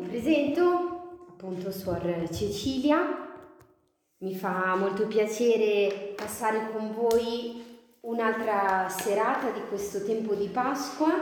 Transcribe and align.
mi 0.00 0.06
presento, 0.06 1.26
appunto 1.28 1.70
Suor 1.70 2.26
Cecilia, 2.32 3.28
mi 4.20 4.34
fa 4.34 4.74
molto 4.74 5.06
piacere 5.06 6.14
passare 6.16 6.70
con 6.72 6.94
voi 6.94 7.62
un'altra 8.00 8.88
serata 8.88 9.50
di 9.50 9.60
questo 9.68 10.02
tempo 10.02 10.34
di 10.34 10.48
Pasqua 10.48 11.12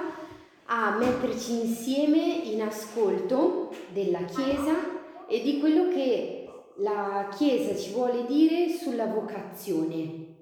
a 0.66 0.96
metterci 0.96 1.58
insieme 1.58 2.18
in 2.18 2.62
ascolto 2.62 3.74
della 3.88 4.22
Chiesa 4.22 5.26
e 5.26 5.42
di 5.42 5.58
quello 5.58 5.88
che 5.88 6.48
la 6.76 7.28
Chiesa 7.36 7.76
ci 7.76 7.90
vuole 7.92 8.26
dire 8.26 8.68
sulla 8.68 9.06
vocazione. 9.06 10.36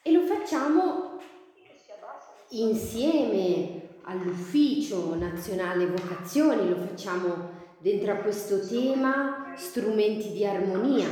E 0.00 0.12
lo 0.12 0.20
facciamo 0.26 1.18
insieme 2.50 3.87
all'Ufficio 4.08 5.14
Nazionale 5.16 5.86
Vocazioni, 5.86 6.68
lo 6.68 6.76
facciamo 6.76 7.50
dentro 7.78 8.12
a 8.12 8.16
questo 8.16 8.66
tema 8.66 9.52
strumenti 9.54 10.32
di 10.32 10.46
armonia 10.46 11.08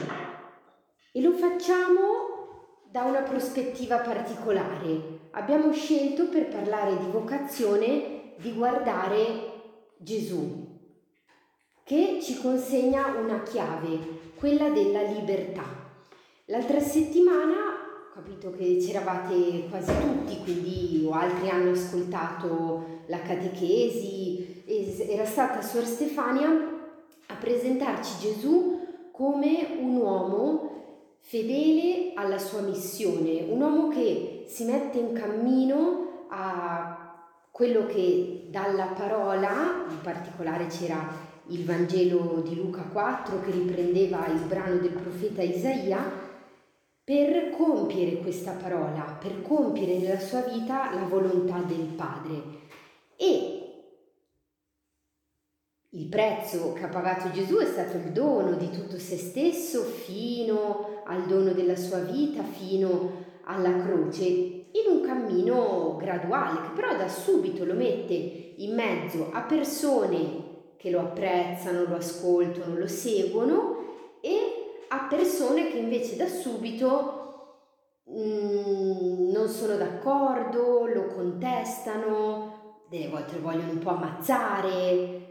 e 1.12 1.20
lo 1.20 1.32
facciamo 1.32 2.80
da 2.90 3.02
una 3.02 3.20
prospettiva 3.20 3.98
particolare. 3.98 5.28
Abbiamo 5.32 5.72
scelto 5.72 6.28
per 6.28 6.48
parlare 6.48 6.96
di 6.96 7.10
vocazione 7.10 8.34
di 8.38 8.54
guardare 8.54 9.52
Gesù, 9.98 10.66
che 11.84 12.18
ci 12.22 12.40
consegna 12.40 13.18
una 13.18 13.42
chiave, 13.42 14.32
quella 14.36 14.70
della 14.70 15.02
libertà. 15.02 15.64
L'altra 16.46 16.80
settimana 16.80 17.85
capito 18.16 18.50
che 18.50 18.78
c'eravate 18.80 19.66
quasi 19.68 19.92
tutti, 20.00 20.38
quindi 20.42 21.04
o 21.06 21.12
altri 21.12 21.50
hanno 21.50 21.72
ascoltato 21.72 23.02
la 23.08 23.20
catechesi, 23.20 24.64
era 25.06 25.26
stata 25.26 25.60
Suor 25.60 25.84
Stefania 25.84 26.48
a 27.26 27.34
presentarci 27.34 28.18
Gesù 28.18 28.80
come 29.12 29.76
un 29.78 29.96
uomo 29.96 30.70
fedele 31.20 32.12
alla 32.14 32.38
sua 32.38 32.62
missione, 32.62 33.44
un 33.50 33.60
uomo 33.60 33.88
che 33.88 34.46
si 34.48 34.64
mette 34.64 34.96
in 34.96 35.12
cammino 35.12 36.26
a 36.30 37.22
quello 37.50 37.84
che 37.84 38.46
dalla 38.48 38.94
parola, 38.96 39.84
in 39.90 40.00
particolare 40.02 40.68
c'era 40.68 41.06
il 41.48 41.66
Vangelo 41.66 42.42
di 42.42 42.54
Luca 42.54 42.80
4 42.80 43.42
che 43.42 43.50
riprendeva 43.50 44.26
il 44.28 44.40
brano 44.40 44.78
del 44.78 44.92
profeta 44.92 45.42
Isaia, 45.42 46.25
per 47.06 47.50
compiere 47.50 48.16
questa 48.16 48.50
parola, 48.50 49.16
per 49.20 49.40
compiere 49.42 49.96
nella 49.96 50.18
sua 50.18 50.40
vita 50.40 50.92
la 50.92 51.04
volontà 51.04 51.58
del 51.58 51.86
Padre. 51.94 52.42
E 53.14 53.56
il 55.90 56.06
prezzo 56.08 56.72
che 56.72 56.82
ha 56.82 56.88
pagato 56.88 57.30
Gesù 57.30 57.58
è 57.58 57.66
stato 57.66 57.96
il 57.96 58.10
dono 58.10 58.56
di 58.56 58.70
tutto 58.70 58.98
se 58.98 59.16
stesso 59.18 59.84
fino 59.84 61.02
al 61.04 61.26
dono 61.26 61.52
della 61.52 61.76
sua 61.76 62.00
vita, 62.00 62.42
fino 62.42 63.24
alla 63.44 63.84
croce, 63.84 64.24
in 64.24 64.90
un 64.90 65.00
cammino 65.02 65.94
graduale 65.96 66.62
che 66.62 66.74
però 66.74 66.96
da 66.96 67.08
subito 67.08 67.64
lo 67.64 67.74
mette 67.74 68.54
in 68.56 68.74
mezzo 68.74 69.30
a 69.30 69.42
persone 69.42 70.72
che 70.76 70.90
lo 70.90 70.98
apprezzano, 70.98 71.84
lo 71.84 71.94
ascoltano, 71.94 72.76
lo 72.76 72.88
seguono 72.88 73.84
e 74.20 74.55
a 74.88 75.06
persone 75.08 75.70
che 75.70 75.78
invece 75.78 76.16
da 76.16 76.26
subito 76.26 77.64
mm, 78.10 79.30
non 79.30 79.48
sono 79.48 79.76
d'accordo, 79.76 80.86
lo 80.86 81.06
contestano, 81.06 82.84
delle 82.88 83.08
volte 83.08 83.36
lo 83.36 83.42
vogliono 83.42 83.72
un 83.72 83.78
po' 83.78 83.90
ammazzare. 83.90 85.24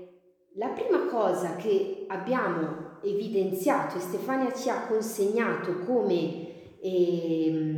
La 0.55 0.69
prima 0.69 1.05
cosa 1.07 1.55
che 1.55 2.05
abbiamo 2.07 2.99
evidenziato 3.03 3.97
e 3.97 4.01
Stefania 4.01 4.53
ci 4.53 4.69
ha 4.69 4.87
consegnato 4.87 5.79
come 5.79 6.79
eh, 6.81 7.75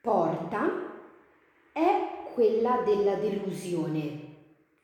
porta 0.00 0.84
è 1.72 2.30
quella 2.34 2.82
della 2.84 3.14
delusione. 3.16 4.32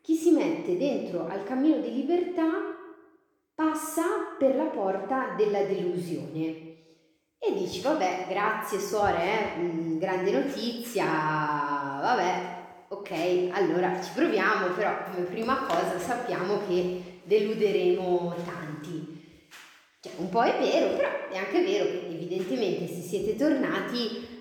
Chi 0.01 0.15
si 0.15 0.31
mette 0.31 0.77
dentro 0.77 1.27
al 1.27 1.45
cammino 1.45 1.79
di 1.79 1.93
libertà 1.93 2.70
passa 3.61 4.03
per 4.39 4.57
la 4.57 4.65
porta 4.65 5.35
della 5.37 5.63
delusione. 5.65 6.69
E 7.39 7.53
dici, 7.53 7.83
vabbè, 7.83 8.25
grazie 8.27 8.81
suore, 8.81 9.23
eh? 9.23 9.59
Mm, 9.59 9.99
grande 9.99 10.31
notizia, 10.31 11.05
vabbè, 11.05 12.87
ok, 12.89 13.51
allora 13.53 14.01
ci 14.01 14.13
proviamo, 14.15 14.69
però 14.69 15.05
come 15.05 15.27
prima 15.27 15.67
cosa 15.67 15.99
sappiamo 15.99 16.61
che 16.67 17.21
deluderemo 17.23 18.35
tanti. 18.47 19.49
Cioè, 20.01 20.13
un 20.17 20.31
po' 20.31 20.43
è 20.43 20.59
vero, 20.59 20.97
però 20.97 21.09
è 21.31 21.37
anche 21.37 21.63
vero 21.63 21.85
che 21.85 22.07
evidentemente 22.09 22.87
se 22.87 23.03
siete 23.03 23.37
tornati, 23.37 24.39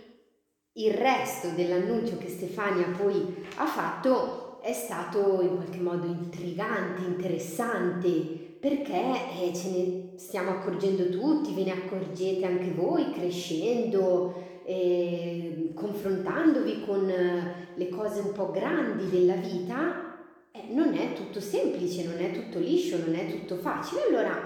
il 0.74 0.94
resto 0.94 1.50
dell'annuncio 1.50 2.18
che 2.18 2.30
Stefania 2.30 2.88
poi 2.98 3.46
ha 3.56 3.66
fatto 3.66 4.62
è 4.62 4.72
stato 4.72 5.42
in 5.42 5.56
qualche 5.56 5.80
modo 5.80 6.06
intrigante, 6.06 7.02
interessante, 7.02 8.49
perché 8.60 8.94
eh, 8.94 9.56
ce 9.56 9.70
ne 9.70 10.18
stiamo 10.18 10.52
accorgendo 10.52 11.10
tutti, 11.10 11.54
ve 11.54 11.64
ne 11.64 11.72
accorgete 11.72 12.46
anche 12.46 12.72
voi 12.72 13.12
crescendo, 13.12 14.62
eh, 14.66 15.72
confrontandovi 15.74 16.84
con 16.86 17.10
eh, 17.10 17.68
le 17.76 17.90
cose 17.90 18.20
un 18.20 18.34
po' 18.34 18.52
grandi 18.52 19.10
della 19.10 19.36
vita, 19.36 20.18
eh, 20.52 20.74
non 20.74 20.94
è 20.94 21.14
tutto 21.14 21.40
semplice, 21.40 22.04
non 22.04 22.18
è 22.18 22.32
tutto 22.32 22.60
liscio, 22.60 22.98
non 22.98 23.16
è 23.16 23.28
tutto 23.28 23.56
facile. 23.56 24.04
Allora, 24.10 24.38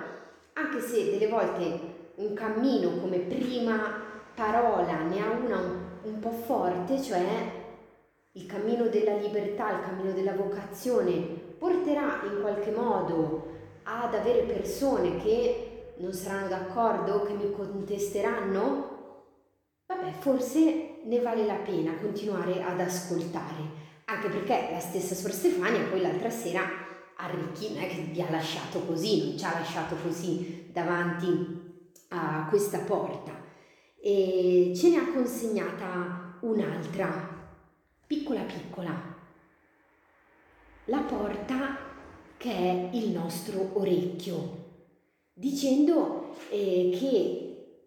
anche 0.54 0.80
se 0.80 1.10
delle 1.10 1.28
volte 1.28 1.92
un 2.16 2.34
cammino 2.34 3.00
come 3.00 3.18
prima 3.18 3.82
parola 4.36 5.02
ne 5.02 5.22
ha 5.22 5.32
una 5.32 5.58
un, 5.58 5.80
un 6.04 6.20
po' 6.20 6.32
forte, 6.32 7.02
cioè 7.02 7.26
il 8.34 8.46
cammino 8.46 8.88
della 8.88 9.16
libertà, 9.16 9.72
il 9.72 9.82
cammino 9.86 10.12
della 10.12 10.34
vocazione, 10.36 11.20
porterà 11.58 12.22
in 12.26 12.42
qualche 12.42 12.72
modo 12.72 13.62
ad 13.84 14.14
avere 14.14 14.44
persone 14.44 15.18
che 15.18 15.96
non 15.98 16.14
saranno 16.14 16.48
d'accordo, 16.48 17.24
che 17.24 17.34
mi 17.34 17.52
contesteranno, 17.52 18.94
vabbè, 19.86 20.12
forse 20.20 21.00
ne 21.04 21.20
vale 21.22 21.46
la 21.46 21.56
pena 21.56 21.96
continuare 21.98 22.64
ad 22.64 22.80
ascoltare, 22.80 23.82
anche 24.06 24.30
perché 24.30 24.70
la 24.72 24.80
stessa 24.80 25.16
Sor 25.16 25.32
Stefania 25.32 25.84
poi 25.90 26.02
l'altra 26.02 26.30
sera 26.30 26.62
arricchì, 27.18 27.74
non 27.74 27.84
è 27.84 27.88
che 27.88 28.02
vi 28.12 28.22
ha 28.22 28.30
lasciato 28.30 28.80
così, 28.80 29.28
non 29.28 29.38
ci 29.38 29.46
ha 29.46 29.54
lasciato 29.54 29.96
così 29.96 30.70
davanti 30.72 31.92
a 32.10 32.48
questa 32.50 32.80
porta. 32.80 33.32
E 34.02 34.74
ce 34.76 34.90
ne 34.90 34.98
ha 34.98 35.12
consegnata 35.14 36.38
un'altra, 36.42 37.30
piccola 38.06 38.42
piccola. 38.42 39.12
La 40.86 41.00
porta 41.00 41.83
che 42.44 42.52
è 42.52 42.90
il 42.92 43.12
nostro 43.12 43.70
orecchio, 43.76 44.64
dicendo 45.32 46.36
eh, 46.50 46.94
che 47.00 47.78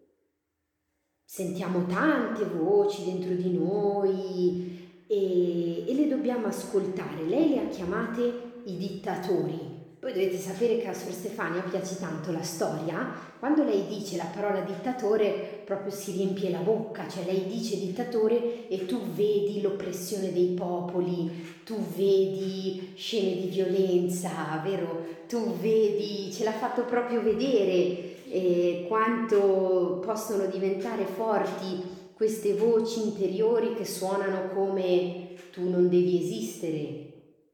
sentiamo 1.23 1.85
tante 1.85 2.43
voci 2.43 3.05
dentro 3.05 3.35
di 3.35 3.55
noi 3.55 5.05
e, 5.05 5.87
e 5.87 5.93
le 5.93 6.07
dobbiamo 6.07 6.47
ascoltare. 6.47 7.27
Lei 7.27 7.49
le 7.49 7.59
ha 7.59 7.67
chiamate 7.67 8.61
i 8.65 8.77
dittatori 8.77 9.76
voi 9.99 10.13
dovete 10.13 10.37
sapere 10.37 10.77
che 10.77 10.87
a 10.87 10.93
Sor 10.93 11.11
Stefania 11.11 11.61
piace 11.61 11.97
tanto 11.97 12.31
la 12.31 12.43
storia. 12.43 13.25
Quando 13.39 13.63
lei 13.63 13.87
dice 13.87 14.15
la 14.15 14.29
parola 14.31 14.59
dittatore, 14.59 15.61
proprio 15.65 15.91
si 15.91 16.11
riempie 16.11 16.51
la 16.51 16.59
bocca, 16.59 17.07
cioè 17.07 17.23
lei 17.25 17.45
dice 17.47 17.79
dittatore 17.79 18.67
e 18.67 18.85
tu 18.85 18.99
vedi 19.13 19.59
l'oppressione 19.59 20.31
dei 20.31 20.53
popoli, 20.55 21.61
tu 21.63 21.75
vedi 21.95 22.93
scene 22.95 23.41
di 23.41 23.47
violenza, 23.47 24.61
vero? 24.63 25.05
Tu 25.27 25.55
vedi, 25.59 26.31
ce 26.31 26.43
l'ha 26.43 26.53
fatto 26.53 26.83
proprio 26.83 27.21
vedere 27.21 28.23
eh, 28.29 28.85
quanto 28.87 30.01
possono 30.05 30.45
diventare 30.45 31.05
forti 31.05 31.95
queste 32.13 32.53
voci 32.53 33.01
interiori 33.01 33.73
che 33.75 33.85
suonano 33.85 34.49
come 34.53 35.29
tu 35.51 35.67
non 35.69 35.89
devi 35.89 36.21
esistere, 36.21 37.06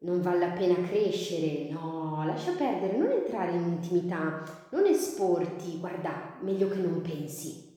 non 0.03 0.21
vale 0.21 0.39
la 0.39 0.51
pena 0.53 0.75
crescere, 0.87 1.69
no, 1.69 2.23
lascia 2.25 2.51
perdere, 2.51 2.97
non 2.97 3.09
entrare 3.09 3.53
in 3.53 3.67
intimità, 3.67 4.43
non 4.71 4.85
esporti, 4.85 5.79
guarda, 5.79 6.37
meglio 6.41 6.67
che 6.67 6.77
non 6.77 7.01
pensi. 7.01 7.71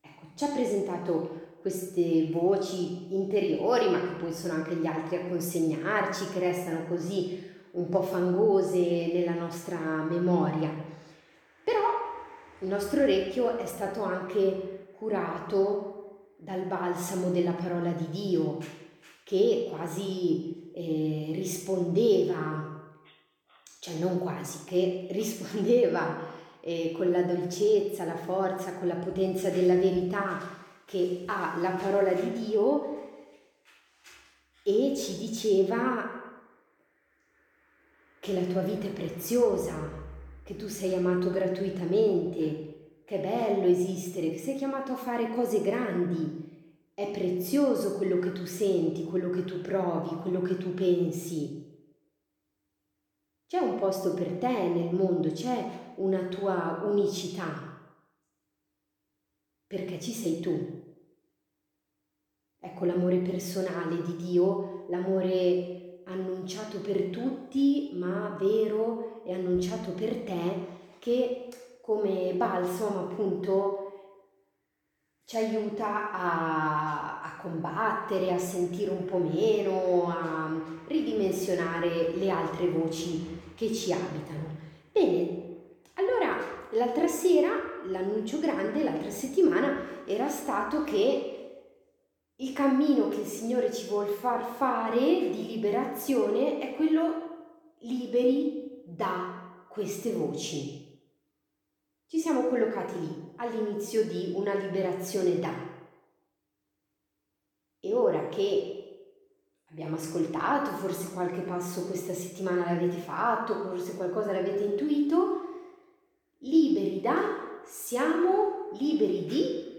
Ecco, 0.00 0.26
ci 0.34 0.44
ha 0.44 0.48
presentato 0.48 1.42
queste 1.60 2.28
voci 2.30 3.14
interiori, 3.14 3.90
ma 3.90 3.98
che 4.00 4.14
poi 4.18 4.32
sono 4.32 4.52
anche 4.52 4.76
gli 4.76 4.86
altri 4.86 5.16
a 5.16 5.26
consegnarci, 5.26 6.28
che 6.32 6.38
restano 6.38 6.86
così 6.86 7.42
un 7.72 7.88
po' 7.88 8.02
fangose 8.02 9.10
nella 9.12 9.34
nostra 9.34 9.78
memoria. 10.08 10.70
Però 11.64 11.80
il 12.60 12.68
nostro 12.68 13.02
orecchio 13.02 13.58
è 13.58 13.66
stato 13.66 14.02
anche 14.02 14.92
curato 14.96 16.34
dal 16.38 16.62
balsamo 16.66 17.30
della 17.30 17.52
parola 17.52 17.90
di 17.90 18.08
Dio, 18.10 18.58
che 19.24 19.68
quasi 19.70 20.53
eh, 20.74 21.30
rispondeva 21.32 22.74
cioè 23.84 23.98
non 23.98 24.18
quasi, 24.18 24.64
che 24.64 25.08
rispondeva 25.10 26.16
eh, 26.60 26.92
con 26.96 27.10
la 27.10 27.20
dolcezza, 27.20 28.06
la 28.06 28.16
forza, 28.16 28.72
con 28.78 28.88
la 28.88 28.94
potenza 28.94 29.50
della 29.50 29.74
verità 29.74 30.40
che 30.86 31.24
ha 31.26 31.58
la 31.60 31.72
parola 31.72 32.14
di 32.14 32.32
Dio 32.32 33.10
e 34.62 34.94
ci 34.96 35.18
diceva 35.18 36.22
che 38.20 38.32
la 38.32 38.46
tua 38.46 38.62
vita 38.62 38.86
è 38.86 38.90
preziosa, 38.90 39.74
che 40.42 40.56
tu 40.56 40.66
sei 40.68 40.94
amato 40.94 41.30
gratuitamente, 41.30 43.02
che 43.04 43.16
è 43.16 43.20
bello 43.20 43.66
esistere, 43.66 44.30
che 44.30 44.38
sei 44.38 44.56
chiamato 44.56 44.92
a 44.92 44.96
fare 44.96 45.28
cose 45.28 45.60
grandi, 45.60 46.53
è 46.94 47.10
prezioso 47.10 47.96
quello 47.96 48.20
che 48.20 48.30
tu 48.30 48.44
senti, 48.44 49.04
quello 49.04 49.30
che 49.30 49.44
tu 49.44 49.60
provi, 49.60 50.16
quello 50.22 50.40
che 50.42 50.56
tu 50.56 50.72
pensi. 50.74 51.62
C'è 53.48 53.58
un 53.58 53.78
posto 53.78 54.14
per 54.14 54.38
te 54.38 54.68
nel 54.68 54.94
mondo, 54.94 55.30
c'è 55.32 55.92
una 55.96 56.24
tua 56.26 56.82
unicità, 56.84 57.80
perché 59.66 60.00
ci 60.00 60.12
sei 60.12 60.40
tu. 60.40 60.82
Ecco 62.60 62.84
l'amore 62.84 63.18
personale 63.18 64.00
di 64.02 64.16
Dio, 64.16 64.86
l'amore 64.88 66.02
annunciato 66.04 66.80
per 66.80 67.10
tutti, 67.10 67.90
ma 67.94 68.36
vero 68.38 69.22
e 69.24 69.34
annunciato 69.34 69.92
per 69.92 70.22
te, 70.22 70.66
che 70.98 71.48
come 71.80 72.32
balsamo 72.34 73.00
appunto 73.00 73.83
ci 75.24 75.36
aiuta 75.36 76.12
a, 76.12 77.22
a, 77.22 77.36
combattere, 77.40 78.32
a 78.32 78.38
sentire 78.38 78.90
un 78.90 79.04
po' 79.04 79.18
meno, 79.18 80.08
a 80.08 80.50
ridimensionare 80.86 82.14
le 82.14 82.30
altre 82.30 82.68
voci 82.68 83.40
che 83.54 83.72
ci 83.72 83.92
abitano. 83.92 84.56
Bene, 84.92 85.42
allora 85.94 86.36
l'altra 86.72 87.06
sera, 87.06 87.52
l'annuncio 87.86 88.38
grande, 88.38 88.82
l'altra 88.82 89.10
settimana, 89.10 90.02
era 90.06 90.28
stato 90.28 90.84
che 90.84 91.30
il 92.36 92.52
cammino 92.52 93.08
che 93.08 93.20
il 93.20 93.26
Signore 93.26 93.72
ci 93.72 93.86
vuole 93.86 94.10
far 94.10 94.44
fare 94.44 94.98
di 95.30 95.46
liberazione 95.46 96.58
è 96.58 96.74
quello 96.74 97.76
liberi 97.78 98.82
da 98.84 99.66
queste 99.68 100.12
voci. 100.12 101.00
Ci 102.06 102.18
siamo 102.18 102.48
collocati 102.48 102.98
lì, 102.98 103.23
all'inizio 103.36 104.04
di 104.04 104.32
una 104.34 104.54
liberazione 104.54 105.38
da. 105.38 105.52
E 107.80 107.92
ora 107.92 108.28
che 108.28 109.20
abbiamo 109.70 109.96
ascoltato, 109.96 110.70
forse 110.70 111.12
qualche 111.12 111.40
passo 111.40 111.86
questa 111.86 112.14
settimana 112.14 112.64
l'avete 112.64 112.98
fatto, 112.98 113.54
forse 113.62 113.96
qualcosa 113.96 114.32
l'avete 114.32 114.64
intuito, 114.64 115.40
liberi 116.38 117.00
da, 117.00 117.60
siamo 117.64 118.70
liberi 118.78 119.26
di? 119.26 119.72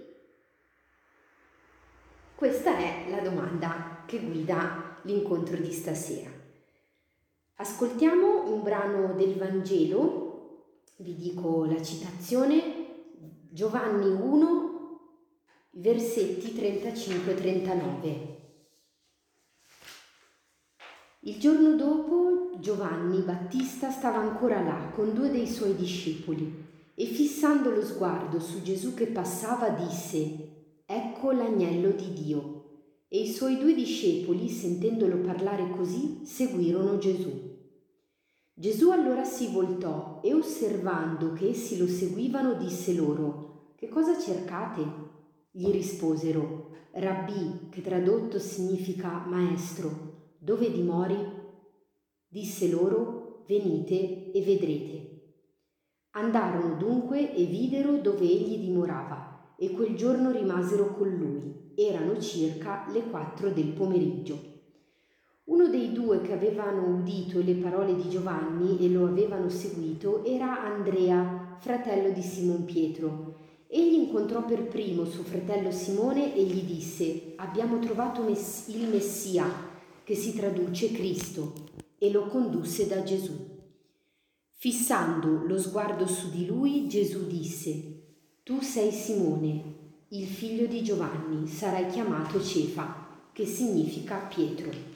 Questa 2.36 2.78
è 2.78 3.10
la 3.10 3.22
domanda 3.22 4.04
che 4.06 4.20
guida 4.20 5.00
l'incontro 5.04 5.58
di 5.58 5.72
stasera. 5.72 6.30
Ascoltiamo 7.56 8.52
un 8.52 8.62
brano 8.62 9.14
del 9.14 9.36
Vangelo 9.36 10.26
vi 10.98 11.16
dico 11.16 11.66
la 11.66 11.82
citazione, 11.82 12.75
Giovanni 13.56 14.12
1, 14.12 15.00
versetti 15.76 16.48
35-39. 16.48 18.18
Il 21.22 21.40
giorno 21.40 21.78
dopo 21.78 22.58
Giovanni 22.60 23.22
Battista 23.22 23.92
stava 23.92 24.18
ancora 24.18 24.62
là 24.62 24.92
con 24.94 25.14
due 25.14 25.32
dei 25.32 25.48
suoi 25.48 25.74
discepoli 25.74 26.92
e 26.96 27.06
fissando 27.06 27.70
lo 27.70 27.82
sguardo 27.82 28.42
su 28.42 28.62
Gesù 28.62 28.94
che 28.94 29.08
passava 29.08 29.70
disse, 29.70 30.82
Ecco 30.86 31.32
l'agnello 31.32 31.92
di 31.92 32.12
Dio. 32.12 32.64
E 33.08 33.22
i 33.22 33.32
suoi 33.32 33.58
due 33.58 33.74
discepoli, 33.74 34.50
sentendolo 34.50 35.20
parlare 35.20 35.70
così, 35.70 36.26
seguirono 36.26 36.98
Gesù. 36.98 37.55
Gesù 38.58 38.90
allora 38.92 39.26
si 39.26 39.52
voltò 39.52 40.22
e 40.24 40.34
osservando 40.34 41.34
che 41.34 41.50
essi 41.50 41.78
lo 41.78 41.88
seguivano 41.88 42.54
disse 42.54 42.94
loro, 42.94 43.74
Che 43.76 43.90
cosa 43.90 44.18
cercate? 44.18 44.82
Gli 45.52 45.70
risposero, 45.72 46.70
Rabbì, 46.92 47.68
che 47.70 47.82
tradotto 47.82 48.40
significa 48.40 49.26
maestro, 49.28 50.36
dove 50.38 50.72
dimori? 50.72 51.18
Disse 52.30 52.70
loro, 52.70 53.44
Venite 53.46 54.32
e 54.32 54.42
vedrete. 54.42 55.34
Andarono 56.12 56.78
dunque 56.78 57.36
e 57.36 57.44
videro 57.44 57.98
dove 57.98 58.24
egli 58.24 58.58
dimorava, 58.60 59.54
e 59.58 59.72
quel 59.72 59.98
giorno 59.98 60.32
rimasero 60.32 60.96
con 60.96 61.10
lui. 61.10 61.74
Erano 61.76 62.18
circa 62.22 62.90
le 62.90 63.04
quattro 63.10 63.50
del 63.50 63.74
pomeriggio. 63.74 64.55
Uno 65.48 65.68
dei 65.68 65.92
due 65.92 66.22
che 66.22 66.34
avevano 66.34 66.88
udito 66.88 67.40
le 67.40 67.54
parole 67.54 67.96
di 67.96 68.10
Giovanni 68.10 68.80
e 68.80 68.90
lo 68.90 69.06
avevano 69.06 69.48
seguito 69.48 70.26
era 70.26 70.64
Andrea, 70.64 71.58
fratello 71.60 72.10
di 72.10 72.24
Simon 72.24 72.66
Pietro. 72.66 73.36
Egli 73.68 73.94
incontrò 73.94 74.44
per 74.44 74.64
primo 74.64 75.06
suo 75.06 75.22
fratello 75.22 75.72
Simone 75.72 76.36
e 76.36 76.44
gli 76.46 76.64
disse, 76.64 77.34
abbiamo 77.36 77.78
trovato 77.78 78.24
il 78.24 78.88
Messia, 78.90 79.46
che 80.04 80.16
si 80.16 80.34
traduce 80.36 80.92
Cristo, 80.92 81.54
e 82.00 82.10
lo 82.10 82.26
condusse 82.26 82.88
da 82.88 83.04
Gesù. 83.04 83.34
Fissando 84.50 85.46
lo 85.46 85.60
sguardo 85.60 86.08
su 86.08 86.32
di 86.32 86.48
lui, 86.48 86.88
Gesù 86.88 87.28
disse, 87.28 88.16
tu 88.42 88.62
sei 88.62 88.92
Simone, 88.92 89.76
il 90.08 90.26
figlio 90.26 90.66
di 90.66 90.82
Giovanni, 90.82 91.46
sarai 91.46 91.86
chiamato 91.86 92.42
Cefa, 92.42 93.28
che 93.32 93.46
significa 93.46 94.18
Pietro. 94.28 94.95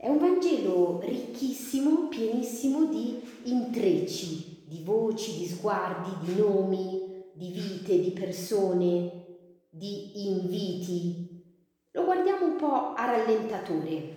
È 0.00 0.08
un 0.08 0.16
Vangelo 0.16 0.98
ricchissimo, 1.02 2.08
pienissimo 2.08 2.86
di 2.86 3.20
intrecci, 3.42 4.62
di 4.64 4.82
voci, 4.82 5.36
di 5.36 5.46
sguardi, 5.46 6.26
di 6.26 6.40
nomi, 6.40 7.22
di 7.34 7.50
vite, 7.50 8.00
di 8.00 8.10
persone, 8.12 9.26
di 9.68 10.26
inviti. 10.26 11.44
Lo 11.90 12.04
guardiamo 12.04 12.46
un 12.46 12.56
po' 12.56 12.94
a 12.94 13.04
rallentatore. 13.04 14.16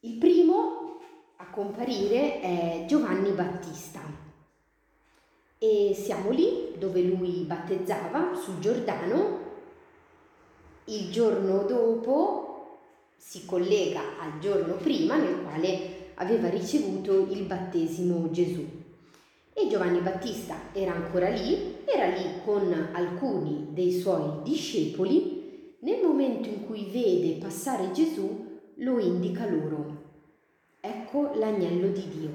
Il 0.00 0.18
primo 0.18 0.98
a 1.36 1.48
comparire 1.50 2.40
è 2.40 2.84
Giovanni 2.88 3.30
Battista 3.30 4.00
e 5.58 5.94
siamo 5.94 6.30
lì 6.30 6.76
dove 6.76 7.02
lui 7.02 7.44
battezzava 7.44 8.34
sul 8.34 8.58
Giordano. 8.58 9.44
Il 10.86 11.12
giorno 11.12 11.62
dopo 11.62 12.45
si 13.16 13.44
collega 13.44 14.18
al 14.20 14.38
giorno 14.38 14.74
prima 14.74 15.16
nel 15.16 15.42
quale 15.42 16.12
aveva 16.14 16.48
ricevuto 16.48 17.26
il 17.30 17.42
battesimo 17.42 18.30
Gesù. 18.30 18.64
E 19.52 19.68
Giovanni 19.68 20.00
Battista 20.00 20.54
era 20.72 20.94
ancora 20.94 21.28
lì, 21.30 21.76
era 21.84 22.06
lì 22.08 22.40
con 22.44 22.90
alcuni 22.92 23.68
dei 23.70 23.92
suoi 23.92 24.42
discepoli, 24.42 25.76
nel 25.80 26.02
momento 26.02 26.48
in 26.48 26.66
cui 26.66 26.88
vede 26.90 27.38
passare 27.38 27.90
Gesù 27.92 28.44
lo 28.76 28.98
indica 28.98 29.48
loro. 29.48 30.04
Ecco 30.80 31.32
l'agnello 31.34 31.88
di 31.88 32.08
Dio. 32.08 32.30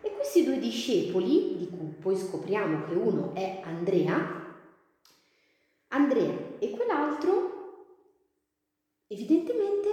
E 0.00 0.12
questi 0.14 0.44
due 0.44 0.58
discepoli, 0.58 1.56
di 1.58 1.68
cui 1.68 1.94
poi 2.00 2.16
scopriamo 2.16 2.84
che 2.86 2.94
uno 2.94 3.34
è 3.34 3.60
Andrea, 3.64 4.42
Andrea 5.88 6.34
e 6.58 6.70
quell'altro 6.70 7.53
evidentemente 9.14 9.90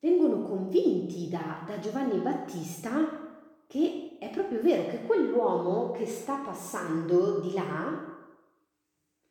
vengono 0.00 0.42
convinti 0.42 1.28
da, 1.28 1.64
da 1.66 1.78
Giovanni 1.78 2.18
Battista 2.18 3.26
che 3.66 4.16
è 4.18 4.30
proprio 4.30 4.60
vero 4.60 4.88
che 4.88 5.02
quell'uomo 5.02 5.90
che 5.92 6.06
sta 6.06 6.36
passando 6.36 7.40
di 7.40 7.52
là 7.52 8.16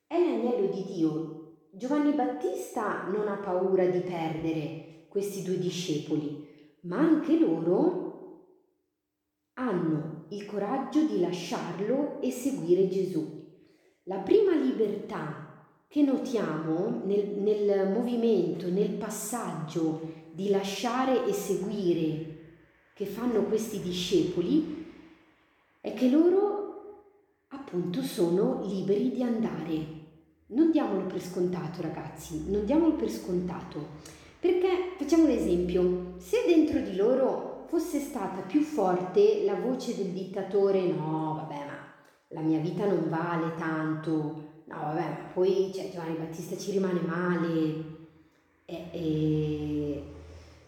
è 0.06 0.20
l'agnello 0.20 0.68
di 0.68 0.84
Dio. 0.84 1.34
Giovanni 1.72 2.14
Battista 2.14 3.08
non 3.08 3.28
ha 3.28 3.38
paura 3.38 3.86
di 3.86 4.00
perdere 4.00 5.06
questi 5.10 5.44
due 5.44 5.58
discepoli, 5.58 6.78
ma 6.82 6.98
anche 6.98 7.38
loro 7.38 8.06
hanno 9.54 10.26
il 10.30 10.46
coraggio 10.46 11.06
di 11.06 11.20
lasciarlo 11.20 12.22
e 12.22 12.32
seguire 12.32 12.88
Gesù. 12.88 13.46
La 14.04 14.20
prima 14.20 14.56
libertà 14.56 15.37
che 15.88 16.02
notiamo 16.02 17.02
nel, 17.06 17.28
nel 17.38 17.92
movimento, 17.92 18.70
nel 18.70 18.92
passaggio 18.92 20.26
di 20.32 20.50
lasciare 20.50 21.26
e 21.26 21.34
seguire 21.34 22.36
che 22.94 23.06
fanno 23.06 23.44
questi 23.44 23.80
discepoli 23.80 24.86
è 25.82 25.94
che 25.94 26.10
loro 26.10 27.46
appunto 27.50 28.02
sono 28.02 28.66
liberi 28.66 29.12
di 29.12 29.24
andare. 29.24 29.96
Non 30.48 30.72
diamolo 30.72 31.06
per 31.06 31.22
scontato 31.22 31.82
ragazzi, 31.82 32.50
non 32.50 32.66
diamolo 32.66 32.94
per 32.94 33.10
scontato, 33.10 34.16
Perché 34.40 34.94
facciamo 34.98 35.24
un 35.24 35.32
esempio, 35.32 36.14
se 36.18 36.44
dentro 36.46 36.80
di 36.80 36.96
loro 36.96 37.66
fosse 37.68 38.00
stata 38.00 38.42
più 38.42 38.62
forte 38.62 39.44
la 39.44 39.56
voce 39.56 39.96
del 39.96 40.12
dittatore, 40.12 40.82
no, 40.84 41.34
vabbè, 41.38 41.66
ma 41.66 41.94
la 42.30 42.42
mia 42.42 42.60
vita 42.60 42.86
non 42.86 43.10
vale 43.10 43.56
tanto, 43.58 44.56
no, 44.68 44.76
vabbè, 44.76 45.00
ma 45.02 45.30
poi 45.34 45.72
cioè, 45.74 45.90
Giovanni 45.90 46.18
Battista 46.18 46.58
ci 46.58 46.72
rimane 46.72 47.02
male. 47.02 47.96
E, 48.66 48.90
e, 48.92 50.04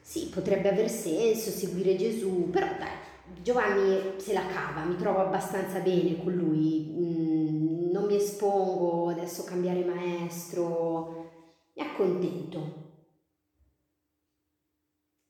sì, 0.01 0.29
potrebbe 0.33 0.69
aver 0.69 0.89
senso 0.89 1.49
seguire 1.51 1.95
Gesù, 1.95 2.49
però 2.49 2.65
dai, 2.77 3.41
Giovanni 3.41 4.19
se 4.19 4.33
la 4.33 4.45
cava, 4.47 4.83
mi 4.83 4.95
trovo 4.95 5.19
abbastanza 5.19 5.79
bene 5.79 6.21
con 6.23 6.33
lui, 6.33 6.87
mm, 6.89 7.91
non 7.91 8.05
mi 8.05 8.15
espongo 8.15 9.09
adesso 9.09 9.41
a 9.41 9.45
cambiare 9.45 9.83
maestro, 9.83 11.29
mi 11.75 11.83
accontento. 11.83 12.87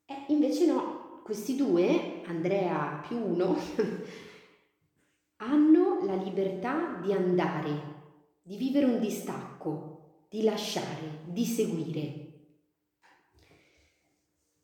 E 0.05 0.15
invece 0.27 0.65
no, 0.65 1.21
questi 1.23 1.55
due, 1.55 2.21
Andrea 2.25 3.03
più 3.07 3.17
uno, 3.17 3.55
hanno 5.37 6.03
la 6.05 6.15
libertà 6.15 6.99
di 7.01 7.13
andare, 7.13 7.88
di 8.49 8.57
vivere 8.57 8.87
un 8.87 8.99
distacco, 8.99 10.25
di 10.27 10.41
lasciare, 10.41 11.19
di 11.27 11.45
seguire. 11.45 12.31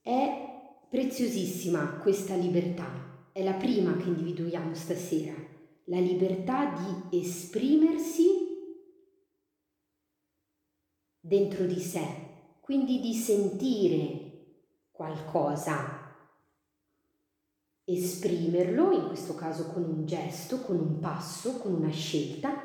È 0.02 0.88
preziosissima 0.90 2.00
questa 2.00 2.34
libertà. 2.34 3.30
È 3.32 3.44
la 3.44 3.54
prima 3.54 3.96
che 3.96 4.08
individuiamo 4.08 4.74
stasera, 4.74 5.36
la 5.84 6.00
libertà 6.00 6.74
di 6.74 7.20
esprimersi 7.20 8.26
dentro 11.20 11.66
di 11.66 11.80
sé, 11.80 12.08
quindi 12.62 13.00
di 13.00 13.14
sentire 13.14 14.88
qualcosa, 14.90 16.12
esprimerlo, 17.84 18.94
in 18.94 19.06
questo 19.06 19.36
caso 19.36 19.68
con 19.68 19.84
un 19.84 20.08
gesto, 20.08 20.62
con 20.62 20.76
un 20.80 21.00
passo, 21.00 21.60
con 21.60 21.72
una 21.72 21.92
scelta 21.92 22.65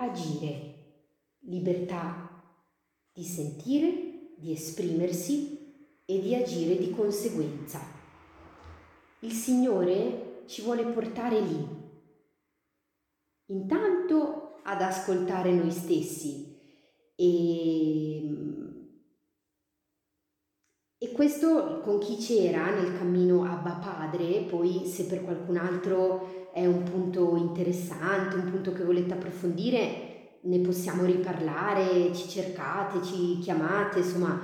agire. 0.00 0.68
Libertà 1.44 2.42
di 3.12 3.24
sentire, 3.24 4.32
di 4.36 4.52
esprimersi 4.52 5.58
e 6.04 6.20
di 6.20 6.34
agire 6.34 6.76
di 6.76 6.90
conseguenza 6.90 7.98
il 9.20 9.32
Signore 9.32 10.44
ci 10.46 10.62
vuole 10.62 10.84
portare 10.86 11.40
lì. 11.40 11.78
Intanto 13.46 14.60
ad 14.62 14.80
ascoltare 14.80 15.52
noi 15.52 15.70
stessi 15.70 16.56
e, 17.16 18.22
e 21.02 21.12
questo 21.12 21.80
con 21.82 21.98
chi 21.98 22.16
c'era 22.16 22.68
nel 22.74 22.98
cammino 22.98 23.44
Abba 23.44 23.80
Padre, 23.82 24.44
poi 24.46 24.84
se 24.84 25.04
per 25.04 25.24
qualcun 25.24 25.56
altro 25.56 26.50
è 26.52 26.66
un 26.66 26.82
punto 26.82 27.36
interessante, 27.36 28.36
un 28.36 28.50
punto 28.50 28.74
che 28.74 28.84
volete 28.84 29.14
approfondire, 29.14 30.38
ne 30.42 30.58
possiamo 30.58 31.06
riparlare, 31.06 32.14
ci 32.14 32.28
cercate, 32.28 33.02
ci 33.02 33.38
chiamate, 33.38 34.00
insomma 34.00 34.42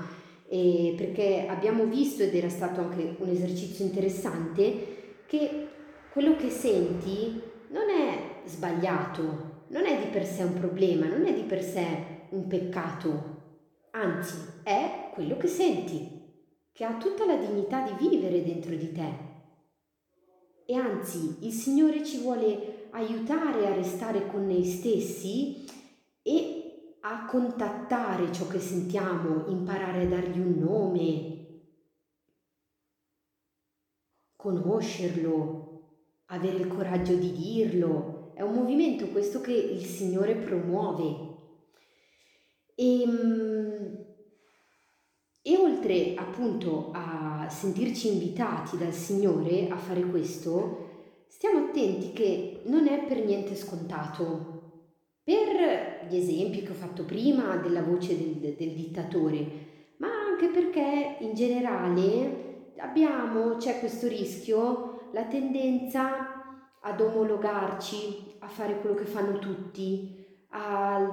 eh, 0.48 0.94
perché 0.96 1.46
abbiamo 1.46 1.84
visto, 1.84 2.22
ed 2.22 2.34
era 2.34 2.48
stato 2.48 2.80
anche 2.80 3.16
un 3.18 3.28
esercizio 3.28 3.84
interessante, 3.84 5.24
che 5.26 5.68
quello 6.10 6.36
che 6.36 6.48
senti 6.48 7.38
non 7.68 7.90
è 7.90 8.46
sbagliato, 8.46 9.64
non 9.68 9.84
è 9.84 9.98
di 9.98 10.06
per 10.06 10.24
sé 10.24 10.44
un 10.44 10.54
problema, 10.54 11.06
non 11.06 11.26
è 11.26 11.34
di 11.34 11.42
per 11.42 11.62
sé 11.62 11.84
un 12.30 12.46
peccato, 12.46 13.34
anzi 13.90 14.36
è 14.62 15.10
quello 15.12 15.36
che 15.36 15.48
senti, 15.48 16.15
che 16.76 16.84
ha 16.84 16.98
tutta 16.98 17.24
la 17.24 17.36
dignità 17.36 17.80
di 17.80 18.06
vivere 18.06 18.44
dentro 18.44 18.74
di 18.74 18.92
te. 18.92 19.10
E 20.66 20.74
anzi, 20.74 21.38
il 21.40 21.52
Signore 21.52 22.04
ci 22.04 22.20
vuole 22.20 22.88
aiutare 22.90 23.66
a 23.66 23.74
restare 23.74 24.26
con 24.26 24.46
noi 24.46 24.62
stessi 24.62 25.64
e 26.20 26.98
a 27.00 27.24
contattare 27.24 28.30
ciò 28.30 28.46
che 28.46 28.58
sentiamo, 28.58 29.46
imparare 29.48 30.02
a 30.02 30.06
dargli 30.06 30.38
un 30.38 30.58
nome, 30.58 31.46
conoscerlo, 34.36 35.92
avere 36.26 36.58
il 36.58 36.68
coraggio 36.68 37.14
di 37.14 37.32
dirlo. 37.32 38.32
È 38.34 38.42
un 38.42 38.52
movimento 38.52 39.06
questo 39.06 39.40
che 39.40 39.54
il 39.54 39.86
Signore 39.86 40.34
promuove. 40.34 41.24
E, 42.74 43.00
ehm, 43.00 44.05
e 45.48 45.56
oltre 45.56 46.14
appunto 46.16 46.90
a 46.92 47.46
sentirci 47.48 48.08
invitati 48.08 48.76
dal 48.76 48.92
Signore 48.92 49.68
a 49.68 49.76
fare 49.76 50.02
questo, 50.02 51.26
stiamo 51.28 51.66
attenti 51.66 52.12
che 52.12 52.62
non 52.64 52.88
è 52.88 53.04
per 53.04 53.24
niente 53.24 53.54
scontato. 53.54 54.54
Per 55.22 56.08
gli 56.08 56.16
esempi 56.16 56.62
che 56.62 56.72
ho 56.72 56.74
fatto 56.74 57.04
prima 57.04 57.58
della 57.58 57.82
voce 57.82 58.18
del, 58.18 58.54
del 58.56 58.74
dittatore, 58.74 59.94
ma 59.98 60.08
anche 60.08 60.48
perché 60.48 61.18
in 61.20 61.34
generale 61.34 62.72
abbiamo, 62.78 63.54
c'è 63.54 63.78
questo 63.78 64.08
rischio, 64.08 65.10
la 65.12 65.26
tendenza 65.26 66.56
ad 66.80 67.00
omologarci, 67.00 68.34
a 68.40 68.48
fare 68.48 68.80
quello 68.80 68.96
che 68.96 69.04
fanno 69.04 69.38
tutti, 69.38 70.26
a 70.50 71.08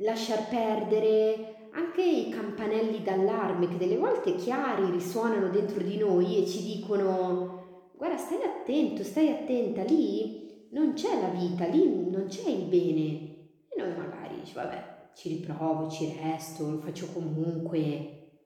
lasciar 0.00 0.48
perdere 0.50 1.53
anche 1.74 2.02
i 2.02 2.30
campanelli 2.30 3.02
d'allarme 3.02 3.68
che 3.68 3.76
delle 3.76 3.96
volte 3.96 4.34
chiari 4.34 4.90
risuonano 4.90 5.50
dentro 5.50 5.82
di 5.82 5.98
noi 5.98 6.42
e 6.42 6.46
ci 6.46 6.62
dicono 6.62 7.90
guarda 7.96 8.16
stai 8.16 8.42
attento, 8.42 9.02
stai 9.02 9.30
attenta, 9.30 9.82
lì 9.82 10.68
non 10.70 10.94
c'è 10.94 11.20
la 11.20 11.28
vita, 11.28 11.66
lì 11.66 12.10
non 12.10 12.26
c'è 12.26 12.48
il 12.48 12.66
bene, 12.66 13.68
e 13.68 13.78
noi 13.78 13.96
magari 13.96 14.40
dici, 14.40 14.54
vabbè, 14.54 15.10
ci 15.14 15.28
riprovo, 15.28 15.88
ci 15.88 16.12
resto, 16.20 16.70
lo 16.70 16.78
faccio 16.78 17.06
comunque. 17.12 18.40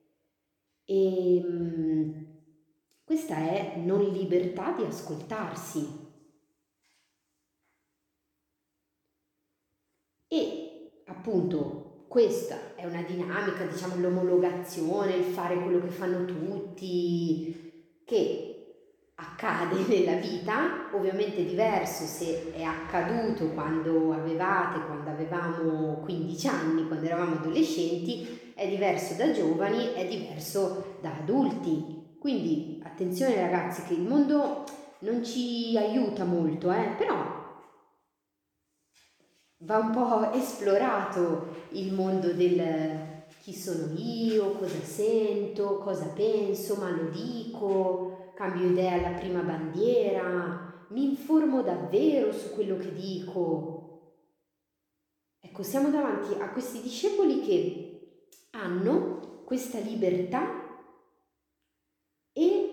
E 0.85 1.41
um, 1.43 2.27
questa 3.03 3.35
è 3.35 3.77
non 3.77 4.11
libertà 4.11 4.73
di 4.73 4.83
ascoltarsi. 4.83 6.07
E 10.27 11.03
appunto 11.05 11.88
questa 12.09 12.73
è 12.75 12.85
una 12.85 13.03
dinamica, 13.03 13.65
diciamo, 13.65 13.95
l'omologazione, 13.97 15.15
il 15.15 15.25
fare 15.25 15.55
quello 15.61 15.79
che 15.79 15.89
fanno 15.89 16.25
tutti, 16.25 18.01
che 18.03 18.49
accade 19.13 19.75
nella 19.87 20.15
vita, 20.15 20.89
ovviamente 20.91 21.45
diverso 21.45 22.05
se 22.05 22.51
è 22.51 22.63
accaduto 22.63 23.49
quando 23.49 24.11
avevate, 24.11 24.83
quando 24.87 25.11
avevamo 25.11 25.99
15 25.99 26.47
anni, 26.47 26.87
quando 26.87 27.05
eravamo 27.05 27.35
adolescenti, 27.35 28.53
è 28.55 28.67
diverso 28.67 29.13
da 29.13 29.31
giovani, 29.31 29.93
è 29.93 30.07
diverso 30.07 30.97
da 31.01 31.15
adulti. 31.15 32.17
Quindi 32.17 32.81
attenzione 32.83 33.35
ragazzi 33.35 33.83
che 33.83 33.93
il 33.93 34.01
mondo 34.01 34.63
non 34.99 35.23
ci 35.23 35.77
aiuta 35.77 36.23
molto, 36.25 36.71
eh, 36.71 36.95
però 36.97 37.38
va 39.59 39.77
un 39.77 39.91
po' 39.91 40.31
esplorato 40.31 41.67
il 41.69 41.93
mondo 41.93 42.31
del 42.33 43.07
chi 43.41 43.53
sono 43.53 43.93
io, 43.95 44.51
cosa 44.51 44.79
sento, 44.81 45.77
cosa 45.77 46.07
penso, 46.07 46.75
ma 46.75 46.89
lo 46.89 47.09
dico, 47.09 48.31
cambio 48.35 48.67
idea 48.67 48.93
alla 48.93 49.17
prima 49.17 49.41
bandiera, 49.41 50.85
mi 50.89 51.05
informo 51.05 51.61
davvero 51.61 52.31
su 52.31 52.53
quello 52.53 52.77
che 52.77 52.93
dico. 52.93 53.77
Ecco, 55.39 55.63
siamo 55.63 55.89
davanti 55.89 56.39
a 56.39 56.49
questi 56.51 56.81
discepoli 56.81 57.41
che 57.41 58.25
hanno 58.51 59.43
questa 59.45 59.79
libertà 59.79 60.67
e 62.33 62.69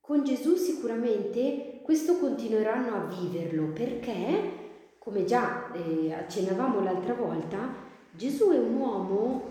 con 0.00 0.24
Gesù 0.24 0.56
sicuramente 0.56 1.80
questo 1.82 2.18
continueranno 2.18 2.94
a 2.94 3.06
viverlo 3.06 3.72
perché, 3.72 4.63
come 5.04 5.24
già 5.26 5.70
eh, 5.72 6.14
accennavamo 6.14 6.82
l'altra 6.82 7.12
volta, 7.12 7.74
Gesù 8.10 8.50
è 8.50 8.58
un 8.58 8.74
uomo 8.76 9.42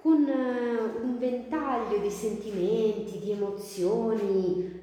con 0.00 0.24
eh, 0.24 1.02
un 1.02 1.18
ventaglio 1.18 1.98
di 1.98 2.08
sentimenti, 2.08 3.18
di 3.18 3.32
emozioni 3.32 4.78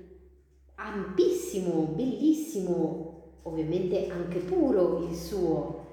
ampissimo, 0.75 1.93
bellissimo, 1.95 3.21
ovviamente 3.43 4.09
anche 4.09 4.39
puro 4.39 5.07
il 5.09 5.15
suo, 5.15 5.85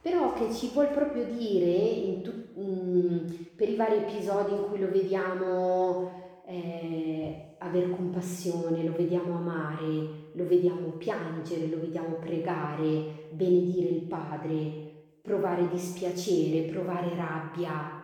però 0.00 0.32
che 0.32 0.52
ci 0.52 0.70
vuol 0.72 0.88
proprio 0.88 1.24
dire 1.24 2.22
tu, 2.22 2.32
mm, 2.58 3.18
per 3.54 3.68
i 3.68 3.76
vari 3.76 3.96
episodi 3.98 4.54
in 4.54 4.64
cui 4.68 4.80
lo 4.80 4.90
vediamo 4.90 6.20
eh, 6.46 7.56
aver 7.58 7.90
compassione, 7.90 8.84
lo 8.84 8.92
vediamo 8.92 9.36
amare, 9.36 10.30
lo 10.32 10.46
vediamo 10.46 10.88
piangere, 10.90 11.66
lo 11.66 11.80
vediamo 11.80 12.16
pregare, 12.16 13.28
benedire 13.30 13.88
il 13.88 14.02
Padre, 14.02 15.18
provare 15.22 15.68
dispiacere, 15.68 16.70
provare 16.70 17.14
rabbia, 17.14 18.02